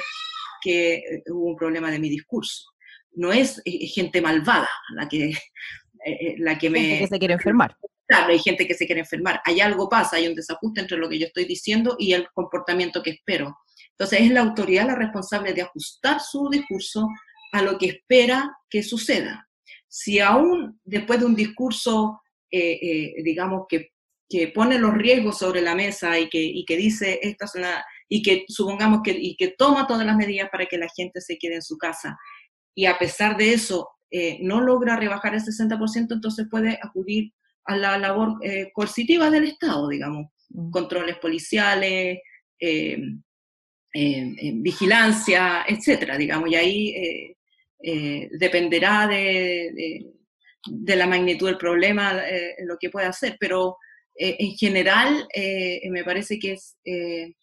[0.61, 2.71] que hubo un problema de mi discurso.
[3.13, 5.33] No es gente malvada la que,
[6.37, 6.79] la que me...
[6.79, 7.77] Gente que se quiere enfermar.
[8.07, 9.41] Claro, hay gente que se quiere enfermar.
[9.45, 13.01] Hay algo pasa, hay un desajuste entre lo que yo estoy diciendo y el comportamiento
[13.01, 13.57] que espero.
[13.91, 17.07] Entonces es la autoridad la responsable de ajustar su discurso
[17.53, 19.47] a lo que espera que suceda.
[19.87, 22.21] Si aún después de un discurso,
[22.51, 23.94] digamos, que
[24.27, 27.85] que pone los riesgos sobre la mesa y que, y que dice, esta es una,
[28.09, 31.37] y que supongamos que, y que toma todas las medidas para que la gente se
[31.37, 32.17] quede en su casa,
[32.75, 37.31] y a pesar de eso eh, no logra rebajar el 60%, entonces puede acudir
[37.65, 40.71] a la labor eh, coercitiva del Estado, digamos, mm.
[40.71, 42.19] controles policiales,
[42.59, 42.97] eh,
[43.93, 47.35] vigilancia, etcétera, digamos, y ahí
[48.37, 50.11] dependerá de,
[50.65, 52.21] de, la magnitud del problema
[52.65, 53.77] lo que pueda hacer, pero
[54.17, 57.35] eh, en general eh, me parece que es, eh,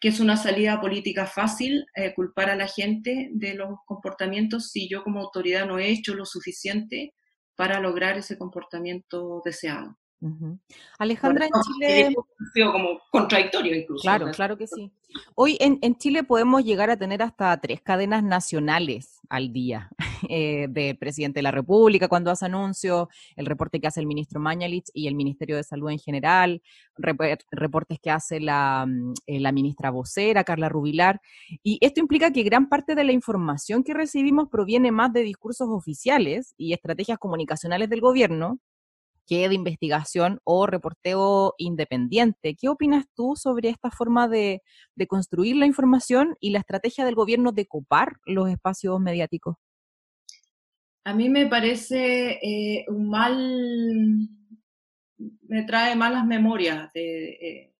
[0.00, 5.02] que es una salida política fácil culpar a la gente de los comportamientos si yo
[5.02, 7.14] como autoridad no he hecho lo suficiente
[7.56, 9.98] para lograr ese comportamiento deseado.
[10.98, 12.14] Alejandra, en Chile...
[12.72, 14.02] como contradictorio incluso.
[14.02, 14.92] Claro, claro que sí.
[15.34, 19.88] Hoy en, Chile podemos llegar a tener hasta tres cadenas nacionales al día
[20.28, 24.40] eh, del presidente de la República cuando hace anuncio, el reporte que hace el ministro
[24.40, 26.62] Mañalich y el Ministerio de Salud en general,
[26.96, 31.20] reportes que hace la, mm, eh, la ministra vocera, Carla Rubilar.
[31.62, 35.68] Y esto implica que gran parte de la información que recibimos proviene más de discursos
[35.70, 38.58] oficiales y estrategias comunicacionales del gobierno
[39.28, 42.56] que de investigación o reporteo independiente.
[42.58, 44.62] ¿Qué opinas tú sobre esta forma de,
[45.06, 49.56] construir la información y la estrategia del gobierno de copar los espacios mediáticos?
[51.04, 54.28] A mí me parece eh, un mal,
[55.42, 57.72] me trae malas memorias de,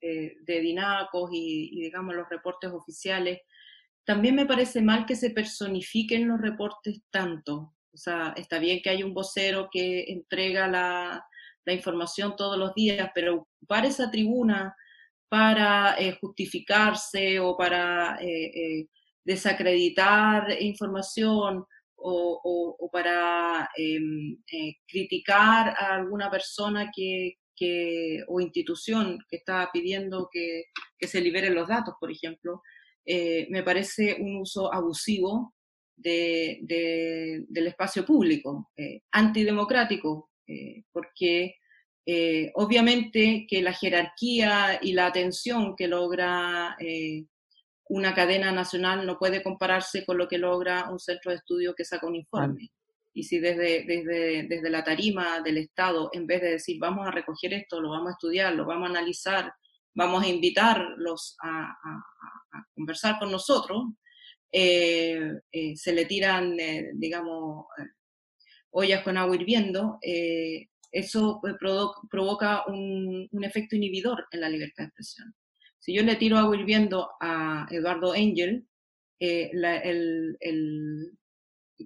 [0.00, 3.40] eh, de, dinacos y, y, digamos, los reportes oficiales.
[4.04, 7.73] También me parece mal que se personifiquen los reportes tanto.
[7.94, 11.24] O sea, está bien que haya un vocero que entrega la,
[11.66, 14.76] información todos los días, pero ocupar esa tribuna
[15.30, 18.86] para eh, justificarse o para eh, eh,
[19.24, 21.64] desacreditar información
[21.96, 24.36] o, para em,
[24.86, 27.38] criticar a alguna persona que,
[28.28, 30.64] o institución que está pidiendo que,
[31.00, 32.60] se liberen los datos, por ejemplo,
[33.06, 35.53] me parece un uso abusivo
[35.96, 41.56] de, del espacio público, eh, antidemocrático, eh, porque
[42.06, 46.76] eh, obviamente que la jerarquía y la atención que logra
[47.88, 51.84] una cadena nacional no puede compararse con lo que logra un centro de estudio que
[51.84, 52.70] saca un informe.
[53.16, 57.12] Y si desde, desde, desde la tarima del Estado, en vez de decir vamos a
[57.12, 59.52] recoger esto, lo vamos a estudiar, lo vamos a analizar,
[59.94, 63.84] vamos a invitarlos a, a conversar con nosotros,
[64.56, 67.66] eh, eh, se le tiran, eh, digamos,
[68.70, 69.98] ollas con agua hirviendo,
[70.92, 71.40] eso
[72.08, 75.34] provoca un, efecto inhibidor en la libertad de expresión.
[75.80, 78.64] Si yo le tiro agua hirviendo a Eduardo Angel,
[79.18, 81.10] el, el,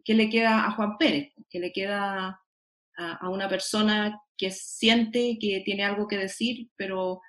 [0.04, 1.32] ¿qué le queda a Juan Pérez?
[1.48, 2.38] ¿Qué le queda
[2.98, 7.22] a, una persona que siente que tiene algo que decir, pero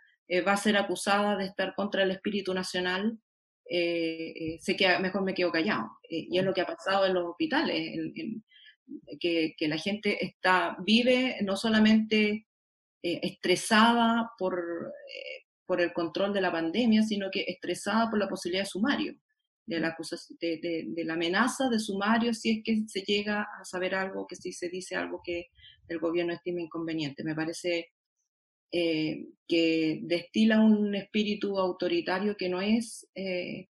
[0.46, 3.18] va a ser acusada de estar contra el espíritu nacional
[3.72, 6.00] eh, eh, se queda, mejor me quedo callado.
[6.10, 7.98] Eh, y es lo que ha pasado en los hospitales,
[9.20, 12.48] que, que, la gente está, vive no solamente
[13.02, 14.92] estresada por,
[15.66, 19.16] por el control de la pandemia, sino que estresada por la posibilidad de sumario,
[19.68, 19.96] de la,
[20.40, 24.36] de, de, la amenaza de sumario si es que se llega a saber algo, que
[24.36, 25.50] si se dice algo que
[25.88, 27.24] el gobierno estima inconveniente.
[27.24, 27.92] Me parece
[28.72, 33.68] eh, que destila un espíritu autoritario que no es, eh,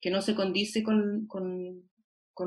[0.00, 1.89] que no se condice con, con,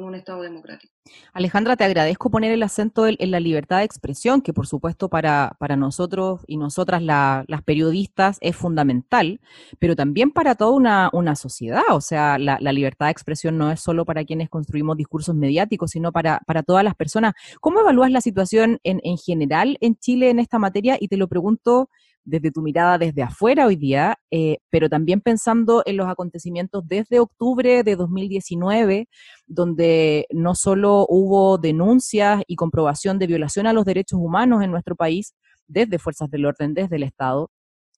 [0.01, 0.93] un Estado democrático.
[1.33, 5.55] Alejandra, te agradezco poner el acento en, la libertad de expresión, que por supuesto para,
[5.59, 9.41] para nosotros y nosotras las periodistas es fundamental,
[9.79, 11.83] pero también para toda una, una sociedad.
[11.91, 16.11] O sea, la, libertad de expresión no es solo para quienes construimos discursos mediáticos, sino
[16.11, 17.33] para, para todas las personas.
[17.59, 20.97] ¿Cómo evalúas la situación en, en general en Chile en esta materia?
[20.99, 21.89] Y te lo pregunto
[22.25, 27.19] desde tu mirada desde afuera hoy día, eh, pero también pensando en los acontecimientos desde
[27.19, 29.07] octubre de 2019,
[29.45, 34.95] donde no solo hubo denuncias y comprobación de violación a los derechos humanos en nuestro
[34.95, 35.33] país
[35.67, 37.49] desde fuerzas del orden, desde el Estado,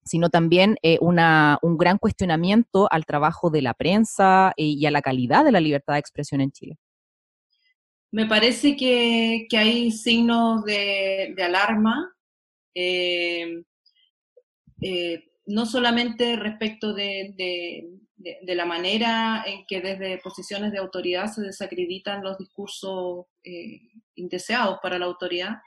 [0.04, 4.92] sino también eh, una, un gran cuestionamiento al trabajo de la prensa eh, y a
[4.92, 6.78] la calidad de la libertad de expresión en Chile.
[8.12, 12.14] Me parece que, hay signos de, alarma,
[15.48, 17.84] no solamente respecto de,
[18.44, 23.26] la manera en que desde posiciones de autoridad se desacreditan los discursos
[24.16, 25.58] indeseados para la autoridad,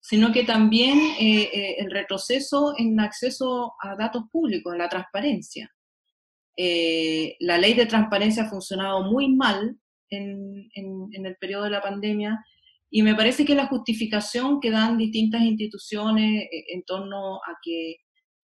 [0.00, 5.70] sino que también eh, eh, el retroceso en acceso a datos públicos, en la transparencia.
[6.56, 9.76] Eh, la ley de transparencia ha funcionado muy mal
[10.10, 12.44] en, en, el periodo de la pandemia
[12.90, 17.96] y me parece que la justificación que dan distintas instituciones en torno a que,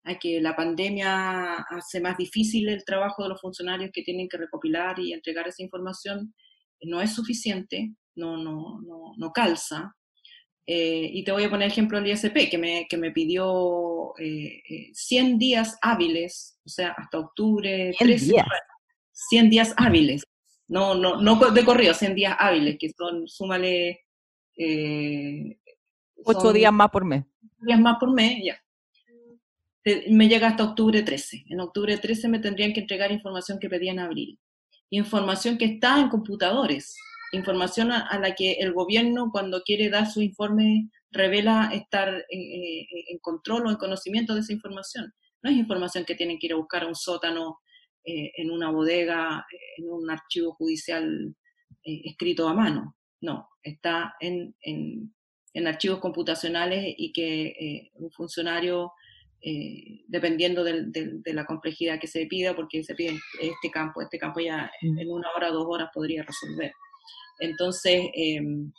[0.04, 4.38] a que la pandemia hace más difícil el trabajo de los funcionarios que tienen que
[4.38, 6.34] recopilar y entregar esa información
[6.82, 9.94] no es suficiente, no, no, no, no calza.
[10.66, 15.26] Eh, y te voy a poner ejemplo el ISP, que me, que me pidió 100
[15.26, 18.18] eh, días hábiles, o sea, hasta octubre 13.
[18.18, 18.46] 100 días.
[19.12, 20.22] 100 días hábiles.
[20.68, 24.00] No, no, no de corrido, 100 días hábiles, que son, súmale...
[24.56, 25.58] Eh,
[26.24, 27.24] 8 días más por mes.
[27.60, 28.60] días más por mes, ya.
[30.10, 31.44] Me llega hasta octubre 13.
[31.48, 34.38] En octubre 13 me tendrían que entregar información que pedía en abril.
[34.90, 36.96] Información que está en computadores
[37.32, 43.18] información a, la que el gobierno cuando quiere dar su informe revela estar eh, en
[43.20, 45.12] control o en conocimiento de esa información.
[45.42, 47.58] No es información que tienen que ir a buscar a un sótano,
[48.04, 49.44] eh, en una bodega,
[49.76, 51.34] en un archivo judicial
[51.84, 52.96] eh, escrito a mano.
[53.20, 55.12] No, está en, en,
[55.66, 58.92] archivos computacionales y que un funcionario,
[60.08, 64.70] dependiendo de la complejidad que se pida, porque se pide este campo, este campo ya
[64.82, 66.72] en una hora, dos horas podría resolver.
[67.38, 68.72] Entonces, em,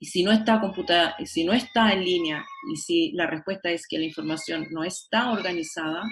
[0.00, 3.86] y si no está computada, si no está en línea y si la respuesta es
[3.88, 6.02] que la información no está organizada,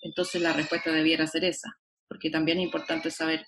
[0.00, 1.76] entonces la respuesta debiera ser esa,
[2.08, 3.44] porque también es importante saber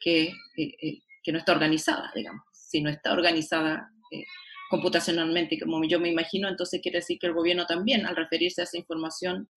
[0.00, 2.42] que, eh, eh, que no está organizada, digamos.
[2.52, 4.24] Si no está organizada eh,
[4.72, 8.64] computacionalmente, como yo me imagino, entonces quiere decir que el gobierno también, al referirse a
[8.64, 9.50] esa información,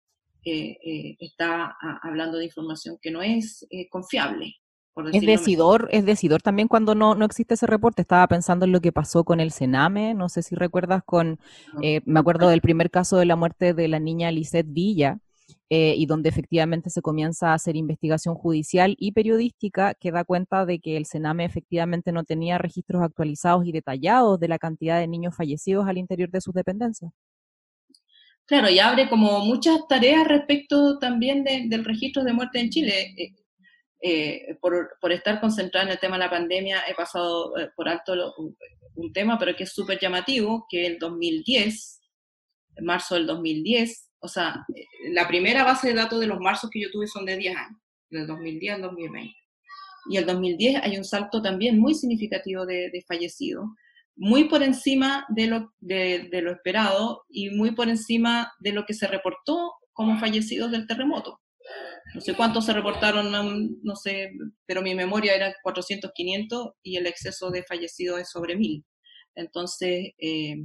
[0.43, 4.57] está hablando de información que no es confiable,
[5.13, 8.03] es decidor, es decidor también cuando no, no existe ese reporte.
[8.03, 11.41] Estaba pensando en lo que pasó con el Sename, no sé si recuerdas con,
[11.83, 15.19] eh, me acuerdo del primer caso de la muerte de la niña Lisette Villa,
[15.71, 20.67] eh, y donde efectivamente se comienza a hacer investigación judicial y periodística que da cuenta
[20.67, 25.09] de que el Sename efectivamente no tenía registros actualizados y detallados de la cantidad de
[25.09, 27.13] niños fallecidos al interior de sus dependencias.
[28.47, 33.15] Claro, y abre como muchas tareas respecto también del registro de muerte en Chile.
[33.17, 33.35] Eh,
[34.03, 38.35] eh, por, por, estar concentrada en el tema de la pandemia, he pasado por alto
[38.37, 42.01] un, tema, pero que es súper llamativo, que el 2010,
[42.77, 46.71] en marzo del 2010, o sea, eh, la primera base de datos de los marzos
[46.71, 49.35] que yo tuve son de 10 años, del 2010 al 2020.
[50.11, 53.67] Y el 2010 hay un salto también muy significativo de, de fallecidos,
[54.17, 58.95] muy por encima de lo, de, lo esperado y muy por encima de lo que
[58.95, 61.41] se reportó como fallecidos del terremoto
[62.15, 63.33] no sé cuántos se reportaron,
[63.83, 64.33] no, sé,
[64.67, 68.85] pero mi memoria era 400, 500 y el exceso de fallecidos es sobre 1000.
[69.35, 70.57] Entonces, eh,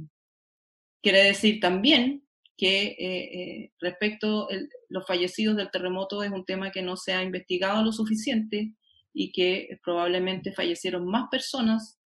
[1.02, 2.22] quiere decir también
[2.60, 4.54] que eh, eh, respecto a
[4.90, 8.74] los fallecidos del terremoto es un tema que no se ha investigado lo suficiente
[9.14, 11.98] y que probablemente fallecieron más personas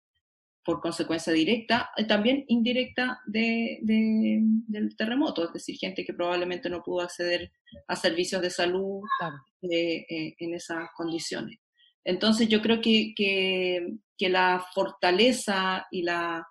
[0.62, 6.82] por consecuencia directa y también indirecta de, del terremoto, es decir, gente que probablemente no
[6.82, 7.50] pudo acceder
[7.88, 9.00] a servicios de salud
[9.62, 11.58] eh, eh, en esas condiciones.
[12.04, 16.46] Entonces yo creo que, que, que, la fortaleza y la,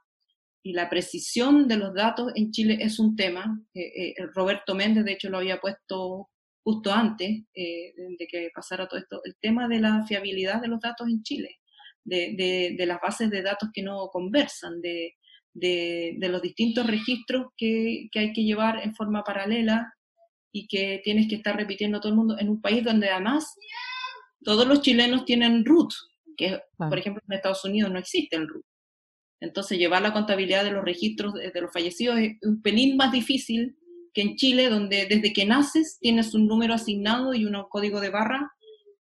[0.64, 3.60] y la precisión de los datos en Chile es un tema.
[3.74, 6.30] Eh, Roberto Méndez, de hecho, lo había puesto
[6.64, 11.08] justo antes de que pasara todo esto, el tema de la fiabilidad de los datos
[11.10, 11.58] en Chile
[12.04, 15.16] de, de, las bases de datos que no conversan, de,
[15.54, 19.94] de, los distintos registros que, que, hay que llevar en forma paralela
[20.52, 23.56] y que tienes que estar repitiendo todo el mundo en un país donde además
[24.44, 25.94] todos los chilenos tienen root,
[26.36, 28.66] que por ejemplo en Estados Unidos no existe el root.
[29.42, 33.12] Entonces llevar la contabilidad de los registros de, de los fallecidos es un pelín más
[33.12, 33.76] difícil
[34.14, 38.10] que en Chile, donde desde que naces tienes un número asignado y un código de
[38.10, 38.52] barra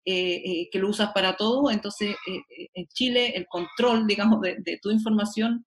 [0.09, 4.79] eh, eh, que lo usas para todo, entonces eh, en Chile el control, digamos, de,
[4.81, 5.65] tu información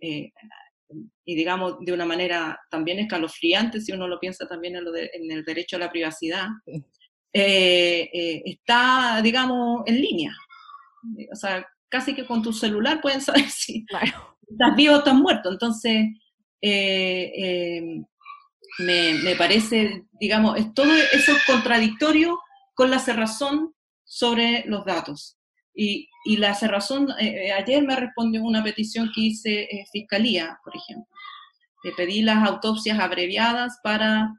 [0.00, 5.32] y digamos de una manera también escalofriante, si uno lo piensa también en, lo en
[5.32, 6.46] el derecho a la privacidad,
[7.32, 10.36] está, digamos, en línea.
[11.32, 13.84] O sea, casi que con tu celular pueden saber si
[14.48, 15.50] estás vivo o estás muerto.
[15.50, 16.06] Entonces,
[18.78, 22.38] me, me, parece, digamos, es todo eso contradictorio
[22.74, 23.74] con la cerrazón
[24.04, 25.36] sobre los datos.
[25.74, 30.58] Y, y la cerrazón, eh, eh, ayer me respondió una petición que hice eh, Fiscalía,
[30.64, 31.06] por ejemplo.
[31.84, 34.34] Le pedí las autopsias abreviadas para,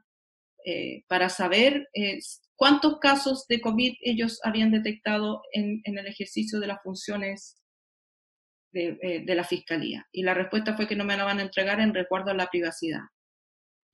[1.08, 1.88] para saber
[2.56, 7.62] cuántos casos de COVID ellos habían detectado en, en el ejercicio de las funciones
[8.72, 10.06] de, de, la Fiscalía.
[10.12, 12.48] Y la respuesta fue que no me la van a entregar en recuerdo a la
[12.48, 13.02] privacidad.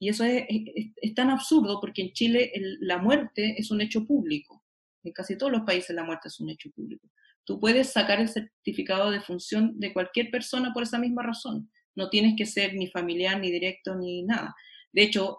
[0.00, 4.62] Y eso es, es, tan absurdo porque en Chile la muerte es un hecho público.
[5.02, 7.10] En casi todos los países la muerte es un hecho público.
[7.44, 11.70] Tú puedes sacar el certificado de función de cualquier persona por esa misma razón.
[11.96, 14.54] No tienes que ser ni familiar, ni directo, ni nada.
[14.92, 15.38] De hecho,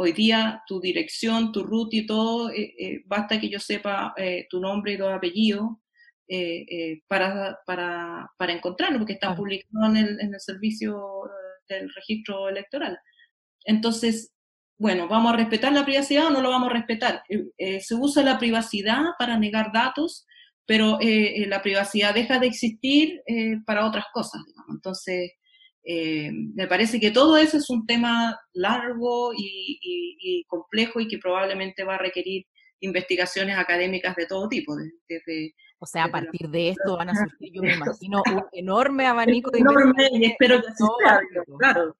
[0.00, 4.46] hoy día tu dirección, tu root y todo, eh, eh, basta que yo sepa eh,
[4.48, 5.80] tu nombre y tu apellido
[7.08, 11.22] para, para, para, encontrarlo, porque está publicado en el, en el servicio
[11.68, 12.98] del registro electoral.
[13.64, 14.34] Entonces,
[14.78, 17.22] bueno, ¿vamos a respetar la privacidad o no lo vamos a respetar?
[17.80, 20.26] se usa la privacidad para negar datos
[20.68, 24.42] pero eh, eh, la privacidad deja de existir eh, para otras cosas.
[24.46, 24.76] Digamos.
[24.76, 25.32] Entonces,
[26.54, 31.94] me parece que todo eso es un tema largo y, complejo y que probablemente va
[31.94, 32.44] a requerir
[32.80, 34.74] investigaciones académicas de todo tipo.
[35.08, 39.06] Desde, o sea, a partir de esto van a surgir, yo me imagino, un enorme
[39.06, 41.20] abanico de enorme, y espero que así sea,
[41.58, 41.96] claro.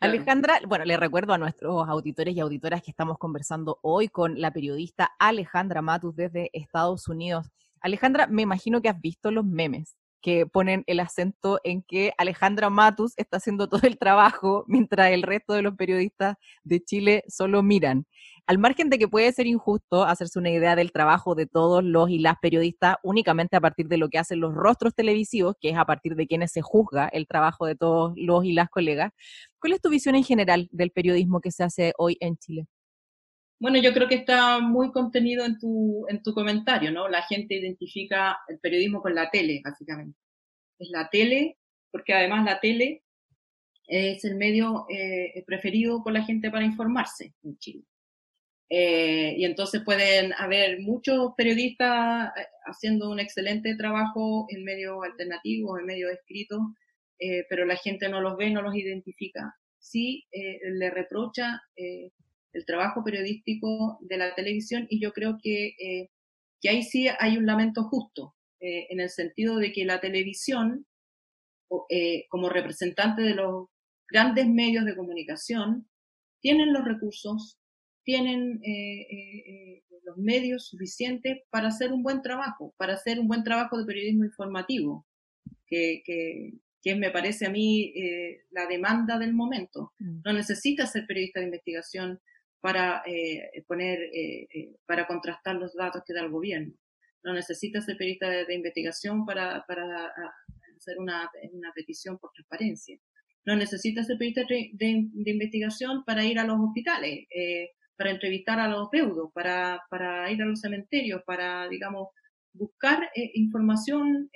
[0.00, 4.50] Alejandra, bueno, le recuerdo a nuestros auditores y auditoras que estamos conversando hoy con la
[4.50, 7.50] periodista Alejandra Matus desde Estados Unidos.
[7.80, 12.70] Alejandra, me imagino que has visto los memes que ponen el acento en que Alejandra
[12.70, 17.62] Matus está haciendo todo el trabajo mientras el resto de los periodistas de Chile solo
[17.62, 18.06] miran.
[18.46, 22.10] Al margen de que puede ser injusto hacerse una idea del trabajo de todos los
[22.10, 25.76] y las periodistas únicamente a partir de lo que hacen los rostros televisivos, que es
[25.76, 29.12] a partir de quienes se juzga el trabajo de todos los y las colegas,
[29.60, 32.66] ¿cuál es tu visión en general del periodismo que se hace hoy en Chile?
[33.60, 37.08] Bueno, yo creo que está muy contenido en tu, en tu comentario, ¿no?
[37.08, 40.18] La gente identifica el periodismo con la tele, básicamente.
[40.78, 41.58] Es la tele,
[41.90, 43.04] porque además la tele
[43.86, 47.84] es el medio eh, preferido por la gente para informarse en Chile.
[48.70, 55.80] Eh, y entonces pueden haber muchos periodistas eh, haciendo un excelente trabajo en medios alternativos,
[55.80, 56.60] en medios escritos,
[57.50, 59.54] pero la gente no los ve, no los identifica.
[59.78, 61.60] Sí le reprocha
[62.52, 66.10] el trabajo periodístico de la televisión y yo creo que, eh,
[66.60, 70.86] que ahí sí hay un lamento justo, eh, en el sentido de que la televisión,
[71.88, 73.68] eh, como representante de los
[74.08, 75.88] grandes medios de comunicación,
[76.40, 77.58] tienen los recursos,
[78.02, 78.60] tienen
[80.04, 84.24] los medios suficientes para hacer un buen trabajo, para hacer un buen trabajo de periodismo
[84.24, 85.06] informativo,
[85.66, 87.94] que, que, que me parece a mí
[88.50, 89.92] la demanda del momento.
[89.98, 90.22] Mm.
[90.24, 92.20] No necesita ser periodista de investigación,
[92.60, 96.74] para eh, poner, eh, eh, para contrastar los datos que da el gobierno.
[97.22, 100.12] No necesita ser periodista de, investigación para, para
[100.76, 102.98] hacer una, una, petición por transparencia.
[103.44, 107.26] No necesita ser periodista de, investigación para ir a los hospitales,
[107.96, 112.08] para entrevistar a los deudos, para, para ir a los cementerios, para, digamos,
[112.54, 114.30] buscar información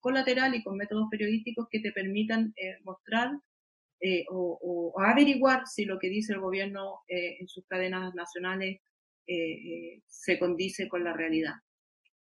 [0.00, 2.54] colateral y con métodos periodísticos que te permitan
[2.84, 3.32] mostrar
[4.00, 8.80] eh, o, averiguar si lo que dice el gobierno eh, en sus cadenas nacionales
[9.26, 11.54] eh, se condice con la realidad.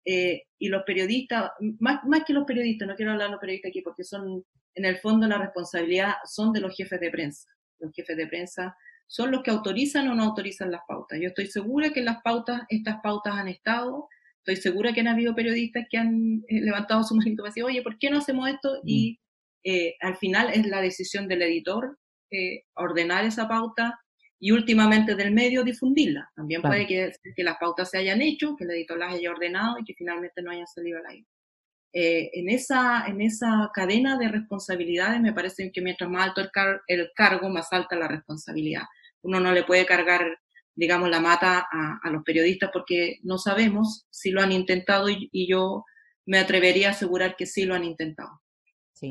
[0.05, 3.81] y los periodistas, más, más que los periodistas, no quiero hablar de los periodistas aquí
[3.81, 4.43] porque son,
[4.75, 7.49] en el fondo, la responsabilidad son de los jefes de prensa.
[7.79, 8.75] Los jefes de prensa
[9.07, 11.19] son los que autorizan o no autorizan las pautas.
[11.21, 14.09] Yo estoy segura que las pautas, estas pautas han estado,
[14.39, 17.97] estoy segura que han habido periodistas que han levantado su manito y decir, oye, ¿por
[17.97, 18.81] qué no hacemos esto?
[18.85, 19.19] Y
[19.63, 21.97] eh, al final es la decisión del editor
[22.31, 23.99] eh, ordenar esa pauta
[24.39, 26.29] y últimamente del medio difundirla.
[26.35, 29.77] También puede que, que, las pautas se hayan hecho, que el editor las haya ordenado
[29.79, 31.27] y que finalmente no hayan salido al aire.
[31.93, 36.49] Eh, en, esa, en esa cadena de responsabilidades me parece que mientras más alto el,
[36.87, 38.83] el, cargo, más alta la responsabilidad.
[39.21, 40.39] Uno no le puede cargar,
[40.75, 45.85] digamos, la mata a, los periodistas porque no sabemos si lo han intentado y yo
[46.25, 48.42] me atrevería a asegurar que sí lo han intentado.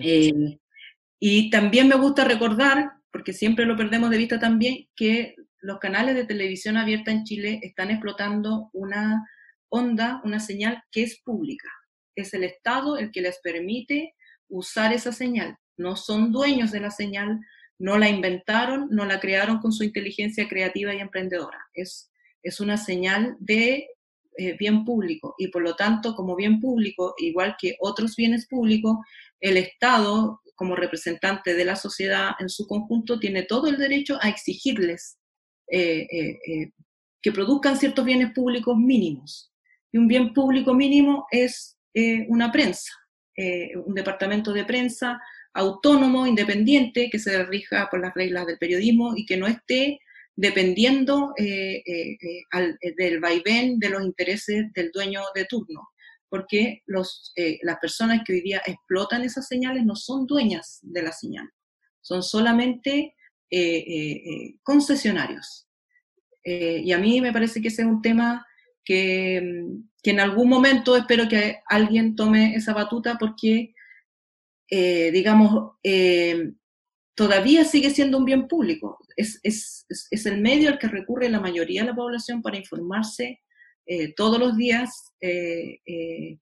[0.00, 0.58] Eh,
[1.18, 6.14] y también me gusta recordar, porque siempre lo perdemos de vista también, que los canales
[6.14, 9.24] de televisión abierta en Chile están explotando una
[9.68, 11.68] onda, una señal que es pública.
[12.16, 14.14] Es el Estado el que les permite
[14.48, 15.56] usar esa señal.
[15.76, 17.40] No son dueños de la señal,
[17.78, 21.58] no la inventaron, no la crearon con su inteligencia creativa y emprendedora.
[21.72, 22.10] Es,
[22.42, 23.88] es una señal de
[24.36, 28.96] eh, bien público y por lo tanto, como bien público, igual que otros bienes públicos,
[29.42, 34.30] el Estado, como representante de la sociedad en su conjunto, tiene todo el derecho a
[34.30, 35.18] exigirles
[35.70, 36.70] eh, eh,
[37.20, 39.52] que produzcan ciertos bienes públicos mínimos.
[39.92, 41.76] Y un bien público mínimo es
[42.28, 42.90] una prensa,
[43.84, 45.20] un departamento de prensa
[45.54, 50.00] autónomo, independiente, que se rija por las reglas del periodismo y que no esté
[50.34, 55.90] dependiendo eh, eh, eh, del vaivén de los intereses del dueño de turno,
[56.32, 61.12] porque los, las personas que hoy día explotan esas señales no son dueñas de la
[61.12, 61.46] señal,
[62.00, 63.14] son solamente
[64.62, 65.68] concesionarios.
[66.42, 68.46] y a mí me parece que ese es un tema
[68.82, 69.62] que,
[70.02, 73.74] que, en algún momento espero que alguien tome esa batuta porque,
[74.70, 75.72] digamos,
[77.14, 78.96] todavía sigue siendo un bien público.
[79.16, 83.42] Es, es, es, el medio al que recurre la mayoría de la población para informarse
[83.86, 86.38] eh, todos los días eh, eh,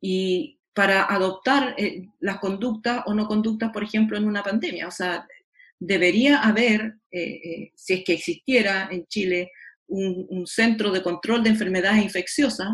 [0.00, 1.74] y para adoptar
[2.20, 4.86] las conductas o no conductas, por ejemplo, en una pandemia.
[4.86, 5.26] O sea,
[5.80, 9.50] debería haber, si es que existiera en Chile,
[9.88, 12.68] un, centro de control de enfermedades infecciosas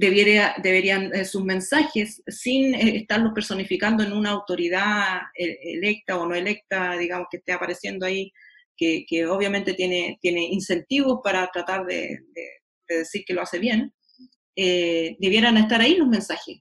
[0.00, 6.96] debería, deberían sus mensajes, sin eh, estarlos personificando en una autoridad electa o no electa,
[6.96, 8.32] digamos, que esté apareciendo ahí,
[8.80, 13.92] que, obviamente tiene, tiene incentivos para tratar de, de, decir que lo hace bien,
[14.56, 16.58] debieran estar ahí los mensajes.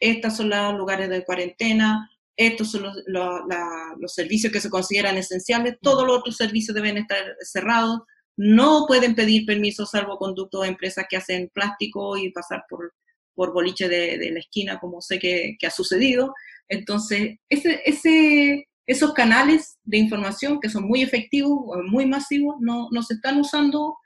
[0.00, 5.76] Estos son los lugares de cuarentena, estos son los, los, servicios que se consideran esenciales,
[5.82, 8.02] todos los otros servicios deben estar cerrados,
[8.36, 12.94] no pueden pedir permiso salvoconducto a empresas que hacen plástico y pasar por,
[13.34, 16.32] por boliche de, la esquina, como sé que, ha sucedido.
[16.68, 23.14] Entonces, ese, esos canales de información que son muy efectivos, muy masivos, no, no se
[23.14, 23.96] están usando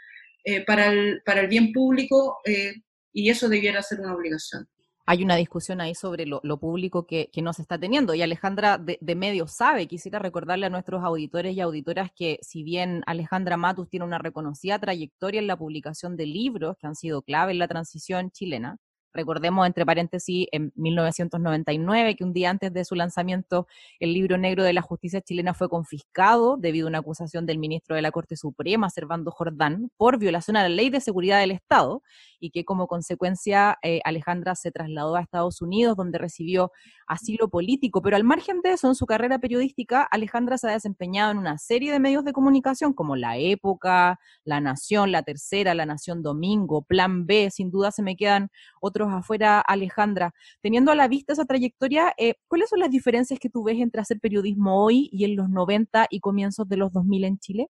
[0.45, 2.74] eh, para, el, bien público eh,
[3.12, 4.66] y eso debiera ser una obligación
[5.05, 8.14] hay una discusión ahí sobre lo, público que, que, no se está teniendo.
[8.14, 12.62] Y Alejandra de, de Medios sabe, quisiera recordarle a nuestros auditores y auditoras que si
[12.62, 17.22] bien Alejandra Matus tiene una reconocida trayectoria en la publicación de libros que han sido
[17.22, 18.78] clave en la transición chilena,
[19.14, 23.66] Recordemos, entre paréntesis, en 1999, que un día antes de su lanzamiento,
[24.00, 27.96] el libro negro de la justicia chilena fue confiscado debido a una acusación del ministro
[27.96, 32.02] de la Corte Suprema, Servando Jordán, por violación a la ley de seguridad del Estado
[32.40, 36.72] y que como consecuencia eh, Alejandra se trasladó a Estados Unidos, donde recibió
[37.06, 38.02] asilo político.
[38.02, 41.58] Pero al margen de eso, en su carrera periodística, Alejandra se ha desempeñado en una
[41.58, 46.82] serie de medios de comunicación como La Época, La Nación, La Tercera, La Nación Domingo,
[46.82, 48.50] Plan B, sin duda se me quedan
[48.80, 50.34] otros afuera, Alejandra.
[50.61, 54.00] Teniendo a la vista esa trayectoria, eh, ¿cuáles son las diferencias que tú ves entre
[54.00, 57.68] hacer periodismo hoy y en los 90 y comienzos de los 2000 en Chile?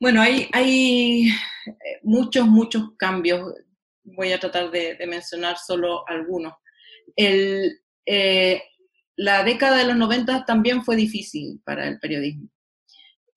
[0.00, 1.28] Bueno, hay, hay
[1.66, 3.54] eh, muchos, muchos cambios.
[4.02, 6.54] Voy a tratar de, mencionar solo algunos.
[7.16, 8.62] El, eh,
[9.16, 12.48] la década de los 90 también fue difícil para el periodismo.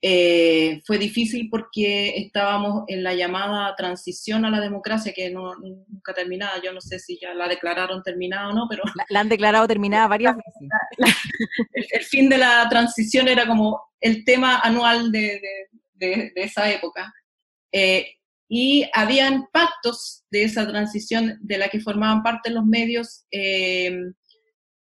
[0.06, 6.14] Eh, fue difícil porque estábamos en la llamada transición a la democracia, que no, nunca
[6.14, 6.62] terminaba.
[6.62, 8.84] Yo no sé si ya la declararon terminada o no, pero...
[9.08, 11.16] La, han declarado terminada varias veces.
[11.72, 15.40] el, fin de la transición era como el tema anual de,
[15.94, 17.14] de, esa época.
[17.72, 18.18] Eh,
[18.50, 23.24] y habían pactos de esa transición de la que formaban parte los medios.
[23.32, 23.88] Eh,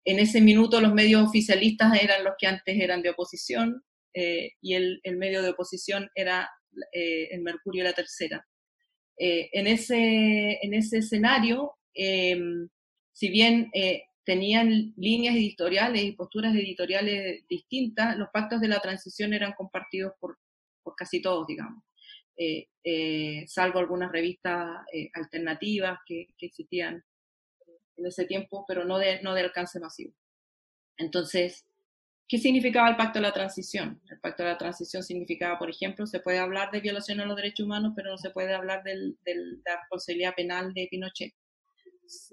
[0.07, 3.83] en ese minuto los medios oficialistas eran los que antes eran de oposición,
[4.15, 6.49] eh, y el, medio de oposición era
[6.93, 8.47] eh, el Mercurio la Tercera.
[9.17, 12.69] Eh, en, ese, en ese escenario, em,
[13.11, 13.69] si bien
[14.23, 20.37] tenían líneas editoriales y posturas editoriales distintas, los pactos de la transición eran compartidos por,
[20.81, 21.83] por casi todos, digamos.
[23.47, 24.77] salvo algunas revistas
[25.13, 27.03] alternativas que, que, existían
[27.97, 30.13] en ese tiempo, pero no de, no de alcance masivo.
[30.97, 31.65] Entonces,
[32.27, 34.01] ¿Qué significaba el pacto de la transición?
[34.09, 37.35] El pacto de la transición significaba, por ejemplo, se puede hablar de violación a los
[37.35, 39.13] derechos humanos, pero no se puede hablar de
[39.63, 41.33] la responsabilidad penal de Pinochet.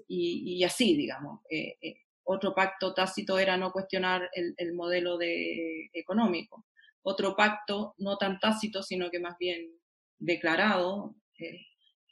[0.07, 1.41] Y, así, digamos.
[1.49, 6.65] Eh, eh, otro pacto tácito era no cuestionar el, modelo de, económico.
[7.03, 9.69] Otro pacto no tan tácito, sino que más bien
[10.17, 11.15] declarado,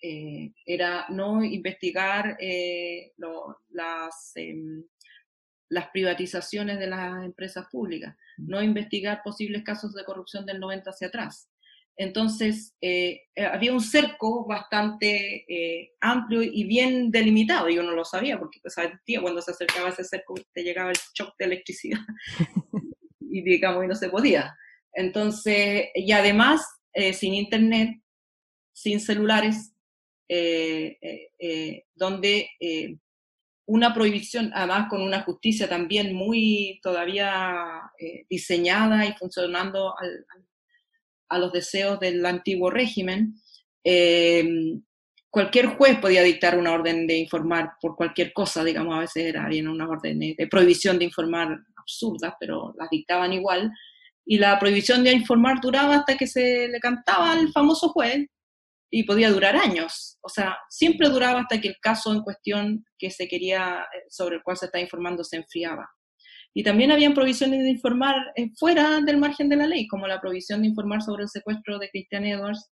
[0.03, 2.37] eh, era no investigar
[3.69, 4.83] las em,
[5.71, 11.07] las privatizaciones de las empresas públicas, no investigar posibles casos de corrupción del 90 hacia
[11.07, 11.49] atrás.
[11.97, 15.45] entonces eh, había un cerco bastante
[16.01, 18.75] amplio y bien delimitado, yo no lo sabía, porque pues,
[19.21, 21.99] cuando se acercaba ese cerco te llegaba el shock de electricidad
[23.19, 24.53] y digamos, y no se podía.
[24.93, 26.65] Entonces, y además,
[27.13, 27.97] sin internet,
[28.73, 29.73] sin celulares,
[31.95, 32.49] donde
[33.65, 39.93] una prohibición, además con una justicia también muy todavía eh, diseñada y funcionando
[41.29, 43.35] a los deseos del antiguo régimen,
[43.83, 44.45] eh,
[45.29, 49.47] cualquier juez podía dictar una orden de informar por cualquier cosa, digamos, a veces era
[49.47, 53.71] bien una orden de prohibición de informar absurdas, pero las dictaban igual,
[54.25, 58.27] y la prohibición de informar duraba hasta que se le cantaba al famoso juez,
[58.91, 60.17] y podía durar años.
[60.21, 64.35] O sea, siempre duraba hasta que el caso en cuestión que se quería, eh, sobre
[64.35, 65.89] el cual se está informando, se enfriaba.
[66.53, 70.19] Y también habían provisiones de informar eh, fuera del margen de la ley, como la
[70.19, 72.69] provisión de informar sobre el secuestro de Christian Edwards,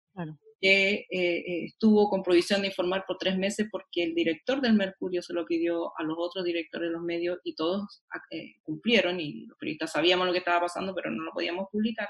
[0.61, 5.23] que eh, estuvo con provisión de informar por tres meses porque el director del Mercurio
[5.23, 8.03] se lo pidió a los otros directores de los medios y todos
[8.65, 12.09] cumplieron y los periodistas sabíamos lo que estaba pasando, pero no lo podíamos publicar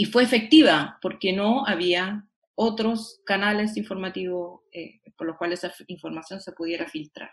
[0.00, 6.40] y fue efectiva porque no había otros canales informativos eh, por los cuales esa información
[6.40, 7.30] se pudiera filtrar.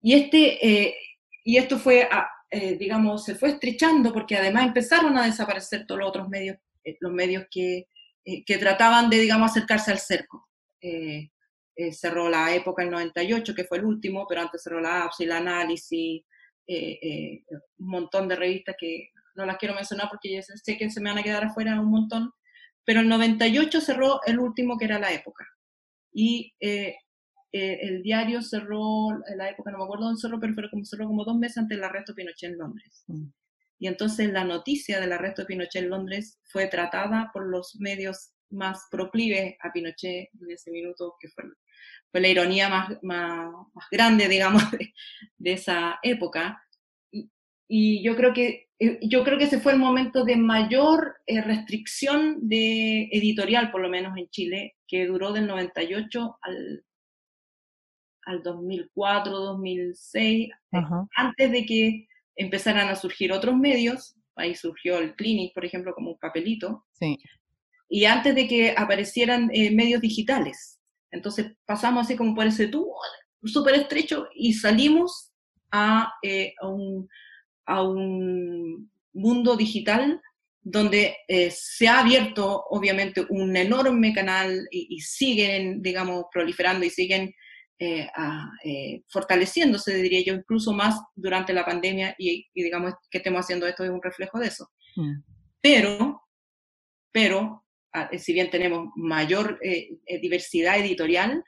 [0.00, 0.96] Y, este, eh,
[1.44, 6.00] y esto fue, ah, eh, digamos, se fue estrechando porque además empezaron a desaparecer todos
[6.00, 6.56] los otros medios,
[7.00, 7.86] los medios que,
[8.24, 10.48] que, trataban de, digamos, acercarse al cerco.
[11.92, 15.26] cerró la época el 98, que fue el último, pero antes cerró la APS y
[15.26, 16.22] la Análisis,
[16.66, 21.10] un montón de revistas que no las quiero mencionar porque ya sé que se me
[21.10, 22.32] van a quedar afuera un montón,
[22.84, 25.46] pero el 98 cerró el último que era la época.
[26.12, 26.96] Y eh,
[27.52, 30.84] eh, el diario cerró, en la época no me acuerdo dónde cerró, pero, pero como
[30.84, 33.04] cerró como dos meses antes del arresto de Pinochet en Londres.
[33.06, 33.28] Mm.
[33.78, 38.32] Y entonces la noticia del arresto de Pinochet en Londres fue tratada por los medios
[38.50, 41.44] más proclives a Pinochet en ese minuto, que fue,
[42.10, 43.54] fue la ironía más, más,
[43.90, 44.62] grande, digamos,
[45.38, 46.62] de, esa época.
[47.68, 51.40] Y, yo creo que eh, yo creo que ese fue el momento de mayor eh,
[51.40, 56.84] restricción de editorial, por lo menos en Chile, que duró del 98 al,
[58.26, 60.80] al 2004, 2006, eh,
[61.16, 62.06] antes de que
[62.36, 64.14] empezaran a surgir otros medios.
[64.36, 66.86] Ahí surgió el Clinic, por ejemplo, como un papelito.
[66.92, 67.18] Sí.
[67.88, 70.78] Y antes de que aparecieran medios digitales.
[71.10, 73.00] Entonces pasamos así como por ese tubo
[73.42, 75.32] súper estrecho y salimos
[75.72, 76.12] a,
[76.60, 77.08] a un
[77.68, 80.20] a un mundo digital
[80.62, 87.32] donde eh, se ha abierto obviamente un enorme canal y, siguen, digamos, proliferando y siguen
[87.78, 88.08] eh,
[88.64, 93.84] eh, fortaleciéndose, diría yo, incluso más durante la pandemia y, digamos que estemos haciendo esto
[93.84, 94.68] es un reflejo de eso.
[94.96, 95.22] Mm.
[95.60, 96.22] Pero,
[97.12, 97.64] pero,
[98.18, 99.58] si bien tenemos mayor
[100.22, 101.42] diversidad editorial,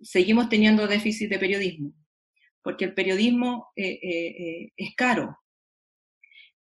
[0.00, 1.92] seguimos teniendo déficit de periodismo,
[2.62, 5.36] porque el periodismo es caro,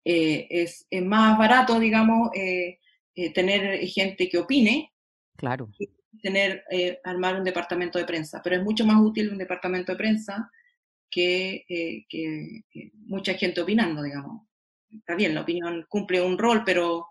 [0.03, 2.79] eh, es, más barato, digamos, eh,
[3.15, 4.91] eh, tener gente que opine.
[5.37, 5.69] Claro.
[6.21, 6.63] tener,
[7.03, 10.51] armar un departamento de prensa, pero es mucho más útil un departamento de prensa
[11.09, 11.65] que,
[12.07, 14.47] que, mucha gente opinando, digamos.
[14.91, 17.07] Está bien, la opinión cumple un rol, pero,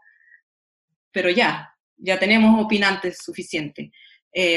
[1.10, 3.90] pero ya, ya tenemos opinantes suficientes.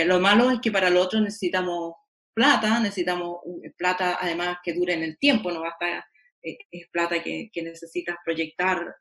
[0.06, 1.94] lo malo es que para lo otro necesitamos
[2.34, 3.38] plata, necesitamos
[3.78, 6.04] plata además que dure en el tiempo, no basta eh,
[6.44, 8.96] es plata que, que necesitas proyectar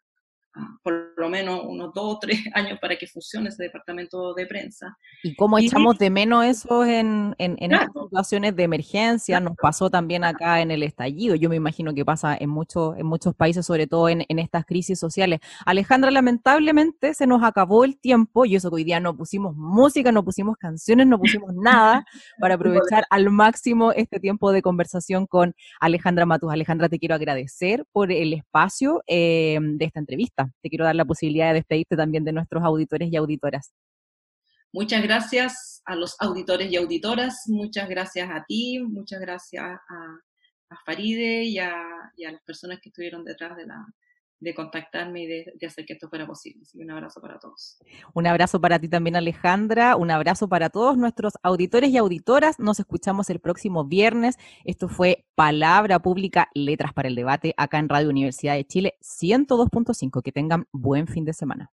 [0.82, 4.96] por lo menos unos dos o tres años para que funcione ese departamento de prensa.
[5.22, 9.40] ¿Y cómo echamos de menos eso en, en, estas situaciones de emergencia?
[9.40, 11.34] Nos pasó también acá en el estallido.
[11.34, 14.64] Yo me imagino que pasa en, muchos en muchos países, sobre todo en, en, estas
[14.64, 15.40] crisis sociales.
[15.64, 20.12] Alejandra, lamentablemente se nos acabó el tiempo y eso que hoy día no pusimos música,
[20.12, 22.04] no pusimos canciones, no pusimos nada
[22.40, 26.52] para aprovechar al máximo este tiempo de conversación con Alejandra Matus.
[26.52, 30.41] Alejandra, te quiero agradecer por el espacio eh, de esta entrevista.
[30.62, 33.72] Te quiero dar la posibilidad de despedirte también de nuestros auditores y auditoras.
[34.72, 40.18] Muchas gracias a los auditores y auditoras, muchas gracias a ti, muchas gracias a,
[40.86, 41.74] Faride y a,
[42.16, 43.84] las personas que estuvieron detrás de la,
[44.42, 46.62] de contactarme y de, hacer que esto fuera posible.
[46.74, 47.78] un abrazo para todos.
[48.12, 49.96] Un abrazo para ti también, Alejandra.
[49.96, 52.58] Un abrazo para todos nuestros auditores y auditoras.
[52.58, 54.36] Nos escuchamos el próximo viernes.
[54.64, 60.22] Esto fue Palabra Pública, Letras para el Debate, acá en Radio Universidad de Chile 102.5.
[60.22, 61.70] Que tengan buen fin de semana.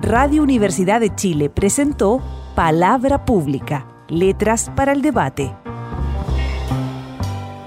[0.00, 2.20] Radio Universidad de Chile presentó
[2.56, 5.54] Palabra Pública, Letras para el Debate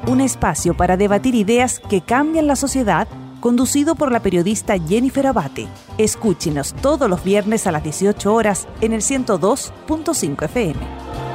[0.08, 3.08] un espacio para debatir ideas que cambian la sociedad
[3.40, 5.68] conducido por la periodista Jennifer Abate.
[5.98, 11.35] Escúchenos todos los viernes a las 18 horas en el 102.5 FM.